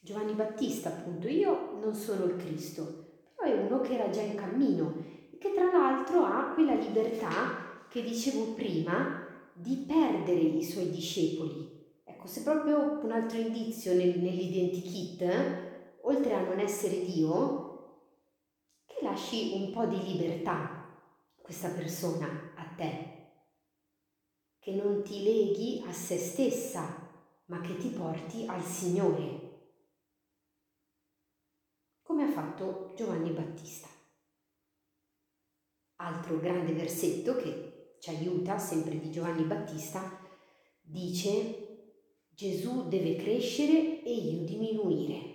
Giovanni 0.00 0.34
Battista, 0.34 0.88
appunto, 0.90 1.28
io 1.28 1.78
non 1.80 1.94
sono 1.94 2.24
il 2.24 2.36
Cristo, 2.36 3.32
però 3.34 3.50
è 3.50 3.58
uno 3.58 3.80
che 3.80 3.94
era 3.94 4.08
già 4.10 4.22
in 4.22 4.36
cammino 4.36 4.94
e 5.32 5.36
che 5.38 5.52
tra 5.52 5.70
l'altro 5.70 6.24
ha 6.24 6.52
quella 6.54 6.74
libertà 6.74 7.86
che 7.88 8.02
dicevo 8.02 8.54
prima 8.54 9.26
di 9.52 9.84
perdere 9.86 10.40
i 10.40 10.62
suoi 10.62 10.90
discepoli. 10.90 11.75
Ecco, 12.26 12.34
se 12.34 12.42
proprio 12.42 13.04
un 13.04 13.12
altro 13.12 13.38
indizio 13.38 13.94
nel, 13.94 14.18
nell'identikit, 14.18 16.00
oltre 16.02 16.34
a 16.34 16.40
non 16.40 16.58
essere 16.58 17.04
Dio, 17.04 18.14
che 18.84 18.96
lasci 19.02 19.52
un 19.54 19.70
po' 19.70 19.86
di 19.86 20.02
libertà 20.02 20.92
questa 21.40 21.68
persona, 21.68 22.26
a 22.56 22.64
te, 22.74 23.14
che 24.58 24.72
non 24.72 25.04
ti 25.04 25.22
leghi 25.22 25.84
a 25.86 25.92
se 25.92 26.18
stessa, 26.18 27.08
ma 27.46 27.60
che 27.60 27.76
ti 27.76 27.90
porti 27.90 28.44
al 28.48 28.62
Signore, 28.62 29.44
come 32.02 32.24
ha 32.24 32.32
fatto 32.32 32.92
Giovanni 32.96 33.30
Battista. 33.30 33.86
Altro 35.98 36.40
grande 36.40 36.72
versetto 36.72 37.36
che 37.36 37.96
ci 38.00 38.10
aiuta, 38.10 38.58
sempre 38.58 38.98
di 38.98 39.12
Giovanni 39.12 39.44
Battista, 39.44 40.24
dice 40.82 41.65
Gesù 42.36 42.86
deve 42.86 43.16
crescere 43.16 44.02
e 44.02 44.12
io 44.12 44.44
diminuire. 44.44 45.34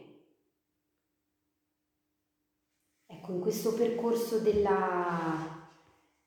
Ecco, 3.07 3.31
in 3.31 3.39
questo 3.39 3.73
percorso 3.73 4.37
della 4.37 5.67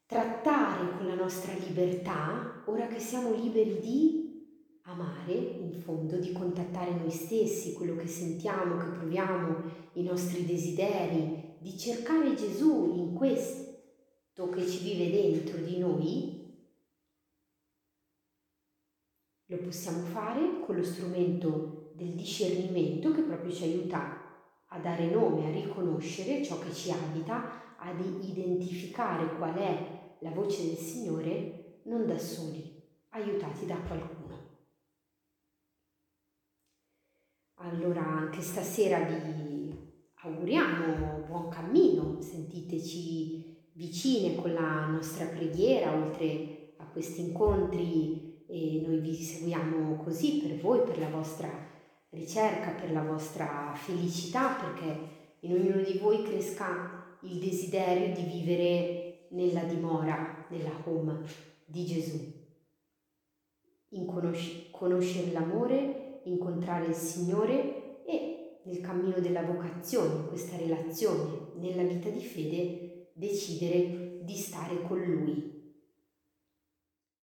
trattare 0.05 0.97
con 0.97 1.07
la 1.07 1.15
nostra 1.15 1.53
libertà, 1.55 2.65
ora 2.67 2.89
che 2.89 2.99
siamo 2.99 3.33
liberi 3.33 3.79
di 3.79 4.81
amare, 4.83 5.33
in 5.33 5.75
fondo, 5.75 6.19
di 6.19 6.33
contattare 6.33 6.91
noi 6.91 7.13
stessi, 7.13 7.73
quello 7.73 7.95
che 7.95 8.09
sentiamo, 8.09 8.77
che 8.77 8.99
proviamo, 8.99 9.91
i 9.93 10.03
nostri 10.03 10.45
desideri, 10.45 11.57
di 11.61 11.79
cercare 11.79 12.35
Gesù 12.35 12.95
in 12.97 13.15
questo 13.15 14.49
che 14.53 14.67
ci 14.67 14.83
vive 14.83 15.09
dentro 15.09 15.59
di 15.59 15.79
noi, 15.79 16.45
lo 19.47 19.54
possiamo 19.65 20.05
fare 20.05 20.61
con 20.65 20.77
lo 20.77 20.85
strumento 20.85 21.93
del 21.95 22.15
discernimento 22.15 23.13
che 23.13 23.23
proprio 23.23 23.53
ci 23.53 23.65
aiuta 23.65 24.23
a 24.67 24.79
dare 24.79 25.11
nome, 25.11 25.47
a 25.47 25.51
riconoscere 25.51 26.43
ciò 26.43 26.59
che 26.59 26.73
ci 26.73 26.91
abita, 26.91 27.77
ad 27.79 28.01
identificare 28.01 29.37
qual 29.37 29.55
è 29.55 30.17
la 30.21 30.31
voce 30.31 30.67
del 30.67 30.77
Signore, 30.77 31.81
non 31.85 32.07
da 32.07 32.19
soli, 32.19 32.83
aiutati 33.11 33.67
da 33.67 33.77
qualcuno. 33.77 34.23
Allora 37.57 38.05
anche 38.05 38.41
stasera 38.41 39.01
vi 39.01 39.73
auguriamo 40.23 41.25
buon 41.27 41.49
cammino, 41.49 42.21
sentiteci 42.21 43.73
vicine 43.75 44.35
con 44.37 44.53
la 44.53 44.87
nostra 44.87 45.27
preghiera, 45.27 45.95
oltre 45.95 46.75
a 46.79 46.87
questi 46.87 47.21
incontri 47.21 48.34
e 48.47 48.83
noi 48.87 48.99
vi 48.99 49.15
seguiamo 49.15 49.97
così 50.03 50.43
per 50.43 50.59
voi, 50.59 50.83
per 50.83 50.99
la 50.99 51.09
vostra 51.09 51.51
ricerca, 52.11 52.71
per 52.71 52.93
la 52.93 53.03
vostra 53.03 53.73
felicità, 53.75 54.55
perché 54.55 55.13
in 55.41 55.53
ognuno 55.53 55.83
di 55.83 55.99
voi 55.99 56.23
cresca 56.23 57.17
il 57.23 57.39
desiderio 57.39 58.15
di 58.15 58.23
vivere 58.23 59.27
nella 59.31 59.65
dimora, 59.65 60.47
nella 60.51 60.83
home 60.85 61.23
di 61.65 61.85
Gesù, 61.85 62.19
in 63.91 64.07
conosc- 64.07 64.71
conoscere 64.71 65.33
l'amore, 65.33 66.21
incontrare 66.25 66.87
il 66.87 66.95
Signore 66.95 68.05
e 68.05 68.61
nel 68.65 68.81
cammino 68.81 69.19
della 69.21 69.43
vocazione, 69.43 70.27
questa 70.29 70.57
relazione, 70.57 71.53
nella 71.57 71.83
vita 71.83 72.09
di 72.09 72.21
fede, 72.21 73.11
decidere 73.15 74.21
di 74.23 74.37
stare 74.37 74.83
con 74.83 75.03
Lui 75.03 75.54